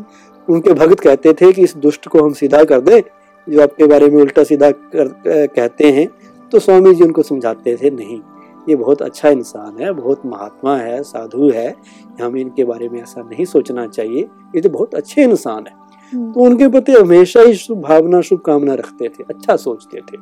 उनके 0.49 0.73
भक्त 0.73 1.01
कहते 1.01 1.33
थे 1.33 1.53
कि 1.53 1.63
इस 1.63 1.77
दुष्ट 1.77 2.09
को 2.09 2.23
हम 2.23 2.33
सीधा 2.33 2.63
कर 2.65 2.81
दें 2.81 3.01
जो 3.47 3.63
आपके 3.63 3.87
बारे 3.87 4.09
में 4.11 4.21
उल्टा 4.23 4.45
सीधा 4.45 4.71
कर, 4.71 5.09
कहते 5.27 5.91
हैं 5.91 6.09
तो 6.53 6.59
स्वामी 6.59 6.95
जी 6.95 7.05
उनको 7.05 7.23
समझाते 7.23 7.77
थे 7.77 7.91
नहीं। 7.91 8.21
ये 8.69 8.77
बहुत 8.77 9.03
अच्छा 9.03 9.29
इंसान 9.29 9.83
है 9.83 9.93
बहुत 9.93 10.23
महात्मा 10.27 10.77
है 10.77 11.03
साधु 11.03 11.51
है। 11.51 11.75
हमें 12.21 12.41
इनके 12.41 12.65
बारे 12.65 12.89
में 12.89 13.03
ऐसा 13.03 13.23
नहीं 13.23 13.45
सोचना 13.45 13.87
चाहिए। 13.87 14.23
ये 14.57 14.61
तो 14.61 14.69
बहुत 14.69 14.95
अच्छे 14.95 15.25
इंसान 15.25 15.65
है। 15.67 15.75
हम्म, 16.13 16.33
तो 16.33 16.41
उनके 16.41 16.69
प्रति 16.69 16.93
हमेशा 16.93 17.41
ही 17.41 17.55
शुभ 17.55 17.79
भावना 17.79 18.21
शुभकामना 18.21 18.75
रखते 18.75 19.09
थे 19.09 19.25
अच्छा 19.31 19.57
सोचते 19.57 20.01
थे। 20.01 20.17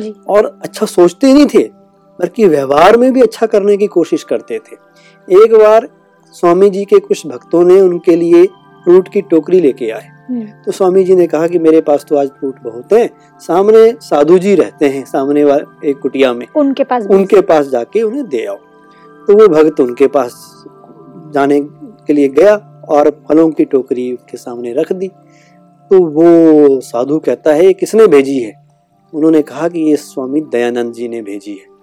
जी। 0.00 0.14
और 0.28 0.58
अच्छा 0.62 0.86
सोचते 0.86 1.32
नहीं 1.34 1.46
थे 1.46 1.64
बल्कि 2.18 2.48
व्यवहार 2.48 2.96
में 2.96 3.12
भी 3.12 3.22
अच्छा 3.22 3.46
करने 3.46 3.76
की 3.76 3.86
कोशिश 3.86 4.24
करते 4.24 4.58
थे। 4.58 4.76
एक 5.44 5.54
बार 5.54 5.88
स्वामी 6.34 6.70
जी 6.70 6.84
के 6.84 6.98
कुछ 6.98 7.26
भक्तों 7.26 7.64
ने 7.64 7.80
उनके 7.80 8.16
लिए 8.16 8.46
फ्रूट 8.84 9.08
की 9.08 9.20
टोकरी 9.20 9.60
लेके 9.60 9.90
आए। 9.90 10.08
तो 10.64 10.72
स्वामी 10.72 11.04
जी 11.04 11.14
ने 11.14 11.26
कहा 11.26 11.46
कि 11.46 11.58
मेरे 11.58 11.80
पास 11.80 12.06
तो 12.08 12.16
आज 12.16 12.28
फ्रूट 12.28 12.60
बहुत 12.62 12.92
है। 12.92 13.10
सामने 13.38 13.92
साधु 13.92 14.38
जी 14.38 14.54
रहते 14.54 14.86
हैं 14.86 15.04
सामने 15.04 15.42
एक 15.90 15.98
कुटिया 16.02 16.32
में। 16.32 16.46
उनके 16.56 16.84
पास 16.84 17.06
उनके 17.10 17.40
पास 17.40 17.66
जाके 17.66 18.02
उन्हें 18.02 18.28
दे 18.28 18.44
आओ। 18.44 18.56
तो 19.26 19.32
वो 19.32 19.48
भक्त 19.48 19.80
उनके 19.80 20.06
पास 20.06 20.64
जाने 21.34 21.60
के 22.06 22.12
लिए 22.12 22.28
गया 22.28 22.84
और 22.88 23.24
फलों 23.28 23.50
की 23.50 23.64
टोकरी 23.64 24.12
उसके 24.12 24.36
सामने 24.36 24.72
रख 24.72 24.92
दी। 24.92 25.08
तो 25.90 26.06
वो 26.06 26.80
साधु 26.80 27.18
कहता 27.18 27.52
है 27.52 27.64
"ये 27.64 27.72
किसने 27.72 28.06
भेजी 28.06 28.38
है? 28.38 28.68
उन्होंने 29.14 29.42
कहा 29.42 29.68
कि 29.68 29.80
ये 29.80 29.96
स्वामी 29.96 30.40
दयानंद 30.40 30.92
जी 30.92 31.08
ने 31.08 31.22
भेजी 31.22 31.52
है। 31.52 31.74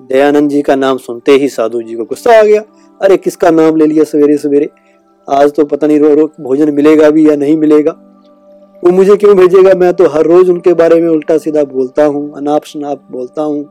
दयानंद 0.00 0.50
जी 0.50 0.62
का 0.62 0.76
नाम 0.76 0.96
सुनते 0.96 1.32
ही 1.32 1.48
साधु 1.48 1.82
जी 1.82 1.94
को 1.94 2.04
गुस्सा 2.04 2.38
आ 2.38 2.42
गया। 2.42 2.62
अरे 3.02 3.16
किसका 3.16 3.50
नाम 3.50 3.76
ले 3.76 3.86
लिया 3.86 4.04
सवेरे 4.04 4.36
सवेरे 4.36 4.68
आज 5.28 5.52
तो 5.52 5.64
पता 5.64 5.86
नहीं 5.86 5.98
रो 6.00 6.14
रो 6.14 6.26
भोजन 6.40 6.70
मिलेगा 6.74 7.08
भी 7.10 7.28
या 7.28 7.34
नहीं 7.36 7.56
मिलेगा। 7.56 7.92
वो 8.82 8.90
मुझे 8.90 9.16
क्यों 9.16 9.36
भेजेगा? 9.36 9.72
मैं 9.74 9.92
तो 9.94 10.06
हर 10.06 10.24
रोज 10.24 10.50
उनके 10.50 10.72
बारे 10.74 11.00
में 11.00 11.08
उल्टा 11.08 11.36
सीधा 11.38 11.64
बोलता 11.64 12.04
हूँ 12.04 12.36
अनाप 12.36 12.64
शनाप 12.64 13.06
बोलता 13.10 13.42
हूँ। 13.42 13.62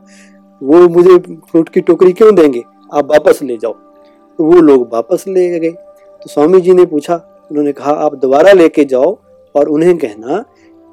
वो 0.60 0.88
मुझे 0.88 1.16
फ्रूट 1.18 1.68
की 1.68 1.80
टोकरी 1.80 2.12
क्यों 2.12 2.34
देंगे? 2.34 2.62
आप 2.94 3.10
वापस 3.10 3.42
ले 3.42 3.56
जाओ। 3.56 3.72
तो 4.38 4.44
वो 4.44 4.60
लोग 4.60 4.88
वापस 4.92 5.24
ले 5.28 5.48
गए। 5.58 5.70
तो 5.70 6.30
स्वामी 6.30 6.60
जी 6.60 6.74
ने 6.74 6.84
पूछा, 6.86 7.14
उन्होंने 7.50 7.72
कहा, 7.72 7.92
आप 7.92 8.14
दोबारा 8.14 8.52
लेके 8.52 8.84
जाओ 8.84 9.16
और 9.54 9.68
उन्हें 9.68 9.96
कहना 9.98 10.44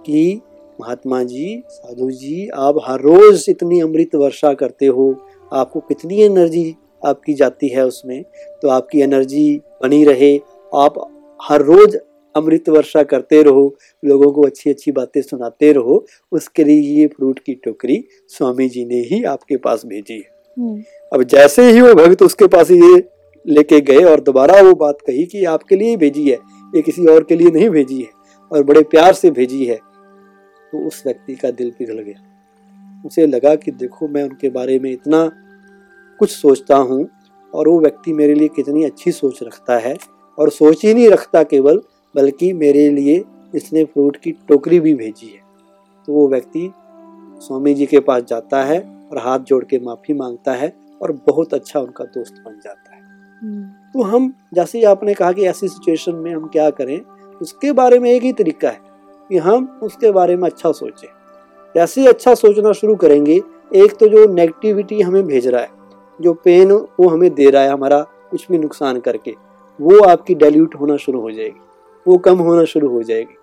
कि 0.05 0.41
महात्मा 0.81 1.23
जी, 1.23 1.63
साधु 1.69 2.09
जी, 2.11 2.47
आप 2.47 2.75
हर 2.87 3.01
रोज 3.01 3.45
इतनी 3.49 3.79
अमृत 3.81 4.15
वर्षा 4.15 4.53
करते 4.53 4.85
हो, 4.85 5.15
आपको 5.53 5.79
कितनी 5.79 6.21
एनर्जी 6.21 6.75
आपकी 7.05 7.33
जाती 7.33 7.67
है 7.67 7.85
उसमें? 7.85 8.23
तो 8.61 8.69
आपकी 8.69 9.01
एनर्जी 9.01 9.61
बनी 9.83 10.03
रहे 10.03 10.35
आप 10.71 10.95
हर 11.39 11.61
रोज 11.61 11.95
अमृत 12.35 12.69
वर्षा 12.69 13.03
करते 13.03 13.41
रहो 13.43 13.63
लोगों 14.03 14.31
को 14.31 14.41
अच्छी 14.41 14.69
अच्छी 14.69 14.91
बातें 14.91 15.21
सुनाते 15.21 15.71
रहो 15.73 16.05
उसके 16.31 16.63
लिए 16.63 16.81
ये 16.99 17.07
फ्रूट 17.07 17.39
की 17.39 17.53
टोकरी 17.55 18.03
स्वामी 18.29 18.67
जी 18.69 18.85
ने 18.85 18.99
ही 19.05 19.23
आपके 19.23 19.57
पास 19.57 19.85
भेजी 19.85 20.13
है। 20.13 20.33
हम्म, 20.57 20.81
अब 21.11 21.23
जैसे 21.23 21.69
ही 21.71 21.81
वो 21.81 21.93
भक्त 21.95 22.23
उसके 22.23 22.47
पास 22.47 22.71
ये 22.71 22.97
लेके 23.45 23.79
गए 23.81 24.03
और 24.03 24.19
दोबारा 24.21 24.59
वो 24.61 24.73
बात 24.75 25.01
कही 25.07 25.25
कि 25.25 25.43
आपके 25.45 25.75
लिए 25.75 25.89
ही 25.89 25.97
भेजी 25.97 26.29
है 26.29 26.37
ये 26.73 26.81
किसी 26.81 27.05
और 27.07 27.23
के 27.23 27.35
लिए 27.35 27.51
नहीं 27.51 27.69
भेजी 27.69 28.01
है 28.01 28.09
और 28.51 28.63
बड़े 28.63 28.81
प्यार 28.83 29.13
से 29.13 29.31
भेजी 29.31 29.65
है 29.65 29.75
तो 29.75 30.87
उस 30.87 31.01
व्यक्ति 31.05 31.35
का 31.35 31.51
दिल 31.51 31.69
पिघल 31.69 31.99
गया। 31.99 33.03
उसे 33.05 33.25
लगा 33.27 33.55
कि 33.55 33.71
देखो 33.73 34.07
मैं 34.07 34.23
उनके 34.23 34.49
बारे 34.49 34.77
में 34.79 34.91
इतना 34.91 35.25
कुछ 36.19 36.29
सोचता 36.31 36.75
हूँ 36.75 37.07
और 37.53 37.67
वो 37.67 37.79
व्यक्ति 37.79 38.13
मेरे 38.13 38.33
लिए 38.33 38.47
कितनी 38.47 38.83
अच्छी 38.83 39.11
सोच 39.11 39.39
रखता 39.43 39.77
है। 39.77 39.95
और 40.39 40.49
सोच 40.49 40.85
ही 40.85 40.93
नहीं 40.93 41.09
रखता 41.09 41.43
केवल 41.43 41.81
बल्कि 42.15 42.53
मेरे 42.53 42.89
लिए 42.89 43.23
इसने 43.55 43.83
फ्रूट 43.83 44.17
की 44.17 44.31
टोकरी 44.31 44.79
भी 44.79 44.93
भेजी 44.93 45.27
है। 45.27 45.39
तो 46.07 46.13
वो 46.13 46.27
व्यक्ति 46.27 46.71
स्वामी 47.41 47.73
जी 47.73 47.85
के 47.85 47.99
पास 47.99 48.23
जाता 48.23 48.63
है 48.63 48.79
और 49.11 49.17
हाथ 49.17 49.39
जोड़ 49.39 49.63
के 49.63 49.79
माफ़ी 49.79 50.13
माँगता 50.13 50.53
है 50.53 50.73
और 51.01 51.11
बहुत 51.11 51.53
अच्छा 51.53 51.79
उनका 51.79 52.03
दोस्त 52.03 52.33
बन 52.45 52.59
जाता 52.63 52.95
है। 52.95 53.01
हम्म, 53.41 53.63
तो 53.63 54.01
हम 54.01 54.33
जैसे 54.53 54.83
आपने 54.83 55.13
कहा 55.13 55.31
कि 55.31 55.45
ऐसी 55.45 55.67
सिचुएशन 55.67 56.15
में 56.15 56.33
हम 56.35 56.47
क्या 56.47 56.69
करें 56.69 56.99
उसके 57.41 57.71
बारे 57.71 57.99
में 57.99 58.11
एक 58.11 58.23
ही 58.23 58.31
तरीका 58.33 58.69
है 58.69 58.79
कि 59.29 59.37
हम 59.37 59.79
उसके 59.83 60.11
बारे 60.11 60.35
में 60.35 60.49
अच्छा 60.49 60.71
सोचें। 60.71 61.07
जैसे 61.75 62.01
ही 62.01 62.07
अच्छा 62.07 62.33
सोचना 62.35 62.71
शुरू 62.71 62.95
करेंगे 62.95 63.41
एक 63.75 63.95
तो 63.99 64.07
जो 64.07 64.25
नेगेटिविटी 64.33 65.01
हमें 65.01 65.25
भेज 65.27 65.47
रहा 65.47 65.61
है 65.61 65.69
जो 66.19 66.33
पेन 66.33 66.71
वो 66.71 67.07
हमें 67.07 67.33
दे 67.33 67.49
रहा 67.49 67.61
है 67.61 67.69
हमारा 67.69 68.01
कुछ 68.31 68.47
भी 68.51 68.57
नुकसान 68.57 68.99
करके 68.99 69.35
वो 69.79 69.99
आपकी 70.01 70.35
डाइल्यूट 70.35 70.75
होना 70.75 70.95
शुरू 70.97 71.21
हो 71.21 71.31
जाएगी 71.31 71.59
वो 72.05 72.17
कम 72.17 72.39
होना 72.39 72.63
शुरू 72.65 72.89
हो 72.89 73.01
जाएगी। 73.03 73.35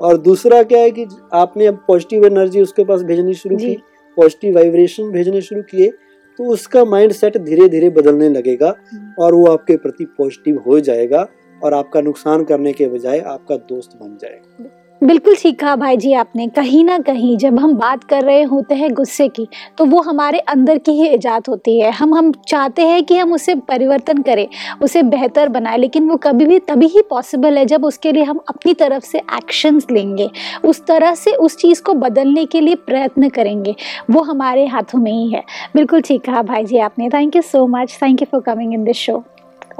और 0.00 0.16
दूसरा 0.18 0.62
क्या 0.62 0.80
है 0.80 0.90
कि 0.90 1.06
आपने 1.34 1.66
अब 1.66 1.84
पॉजिटिव 1.88 2.24
एनर्जी 2.26 2.62
उसके 2.62 2.84
पास 2.84 3.02
भेजनी 3.02 3.34
शुरू 3.34 3.56
की 3.56 3.74
पॉजिटिव 4.16 4.54
वाइब्रेशन 4.54 5.10
भेजने 5.10 5.40
शुरू 5.40 5.62
किए 5.62 5.90
तो 6.38 6.44
उसका 6.52 6.84
माइंड 6.84 7.12
सेट 7.12 7.36
धीरे 7.38 7.68
धीरे 7.68 7.90
बदलने 7.90 8.28
लगेगा 8.28 8.74
हम्म। 8.92 9.22
और 9.24 9.34
वो 9.34 9.46
आपके 9.46 9.76
प्रति 9.76 10.04
पॉजिटिव 10.18 10.62
हो 10.66 10.80
जाएगा 10.80 11.26
और 11.60 11.74
आपका 11.74 12.00
नुकसान 12.00 12.44
करने 12.44 12.72
के 12.72 12.88
बजाय 12.88 13.20
आपका 13.20 13.56
दोस्त 13.56 13.98
बन 14.02 14.16
जाएगा। 14.22 14.85
बिल्कुल 15.00 15.34
ठीक 15.36 15.58
कहा 15.60 15.74
भाई 15.76 15.96
जी 15.96 16.12
आपने। 16.12 16.46
कहीं 16.48 16.84
ना 16.84 16.98
कहीं 16.98 17.36
जब 17.38 17.58
हम 17.60 17.74
बात 17.76 18.04
कर 18.04 18.22
रहे 18.24 18.42
होते 18.42 18.74
हैं 18.74 18.92
गुस्से 18.94 19.26
की 19.28 19.46
तो 19.78 19.84
वो 19.84 20.00
हमारे 20.02 20.38
अंदर 20.38 20.78
की 20.78 20.92
ही 20.92 21.08
ईजाद 21.08 21.48
होती 21.48 21.78
है। 21.80 21.90
हम 21.90 22.14
हम 22.14 22.32
चाहते 22.48 22.86
हैं 22.86 23.02
कि 23.04 23.18
हम 23.18 23.32
उसे 23.32 23.54
परिवर्तन 23.68 24.22
करें 24.22 24.46
उसे 24.82 25.02
बेहतर 25.04 25.48
बनाएँ 25.48 25.78
लेकिन 25.78 26.08
वो 26.08 26.16
कभी 26.16 26.46
भी 26.46 26.58
तभी 26.60 26.86
ही 26.86 27.02
पॉसिबल 27.10 27.58
है 27.58 27.64
जब 27.66 27.84
उसके 27.84 28.12
लिए 28.12 28.22
हम 28.22 28.40
अपनी 28.48 28.74
तरफ़ 28.74 29.04
से 29.04 29.18
एक्शंस 29.18 29.86
लेंगे। 29.90 30.30
उस 30.64 30.84
तरह 30.86 31.14
से 31.14 31.34
उस 31.36 31.56
चीज़ 31.56 31.82
को 31.82 31.94
बदलने 31.96 32.46
के 32.46 32.60
लिए 32.60 32.74
प्रयत्न 32.86 33.28
करेंगे। 33.28 33.74
वो 34.10 34.22
हमारे 34.22 34.66
हाथों 34.66 34.98
में 34.98 35.12
ही 35.12 35.30
है। 35.30 35.44
बिल्कुल 35.74 36.00
ठीक 36.00 36.24
कहा 36.24 36.42
भाई 36.42 36.64
जी 36.64 36.78
आपने। 36.78 37.08
Thank 37.08 37.36
you 37.36 37.42
so 37.42 37.66
much 37.68 37.98
thank 38.02 38.22
you 38.22 38.26
for 38.32 38.40
coming 38.46 38.74
in 38.74 38.84
this 38.84 38.96
show 38.96 39.22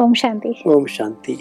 Om 0.00 0.14
Shanti. 0.14 0.54
Om 0.66 0.86
Shanti. 0.86 1.38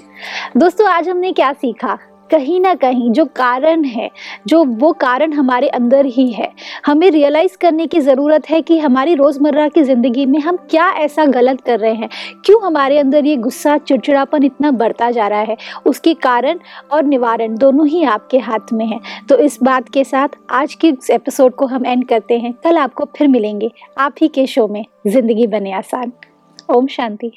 दोस्तों 0.58 0.90
आज 0.90 1.10
हमने 1.10 1.32
क्या 1.32 1.54
सीखा? 1.54 1.98
कहीं 2.32 2.60
ना 2.60 2.74
कहीं 2.74 3.12
जो 3.12 3.26
कारण 3.26 3.84
है, 3.84 4.10
जो 4.48 4.64
वो 4.66 4.92
कारण 4.92 5.34
हमारे 5.34 5.68
अंदर 5.68 6.06
ही 6.06 6.32
है। 6.32 6.52
हमें 6.86 7.12
रियलाइज़ 7.12 7.58
करने 7.58 7.88
की 7.88 8.00
ज़रूरत 8.00 8.50
है 8.50 8.62
कि 8.62 8.80
हमारी 8.80 9.16
रोज़मर्रा 9.16 9.68
की 9.68 9.84
ज़िंदगी 9.84 10.26
में 10.26 10.40
हम 10.40 10.58
क्या 10.70 10.90
ऐसा 10.90 11.26
गलत 11.26 11.62
कर 11.62 11.80
रहे 11.80 11.94
हैं। 11.94 12.10
क्यों 12.46 12.62
हमारे 12.64 13.00
अंदर 13.00 13.26
ये 13.26 13.36
गुस्सा, 13.36 13.78
चिड़चिड़ापन 13.78 14.44
इतना 14.44 14.72
बढ़ता 14.72 15.12
जा 15.12 15.28
रहा 15.28 15.40
है? 15.40 15.58
उसके 15.86 16.14
कारण 16.14 16.60
और 16.92 17.04
निवारण 17.04 17.58
दोनों 17.58 17.88
ही 17.88 18.04
आपके 18.04 18.40
हाथ 18.40 18.74
में 18.74 18.86
है। 18.86 19.00
तो 19.30 19.38
इस 19.38 19.60
बात 19.64 19.90
के 19.90 20.04
साथ 20.04 20.30
आज 20.50 20.74
की 20.74 20.94
एपिसोड 21.12 21.56
को 21.56 21.66
हम 21.66 21.86
एंड 21.86 22.08
करते 22.08 22.38
हैं। 22.38 22.54
कल 22.54 22.78
आपको 22.78 23.06
फिर 23.18 23.28
मिलेंगे। 23.28 23.72
आप 23.98 24.16
ही 24.22 24.28
के 24.28 24.48
शो 24.48 24.68
में 24.68 24.86
ज़िंदगी 25.08 25.48
बने 25.48 25.72
आसान। 25.72 26.12
ओम 26.76 26.88
शांति। 26.88 27.32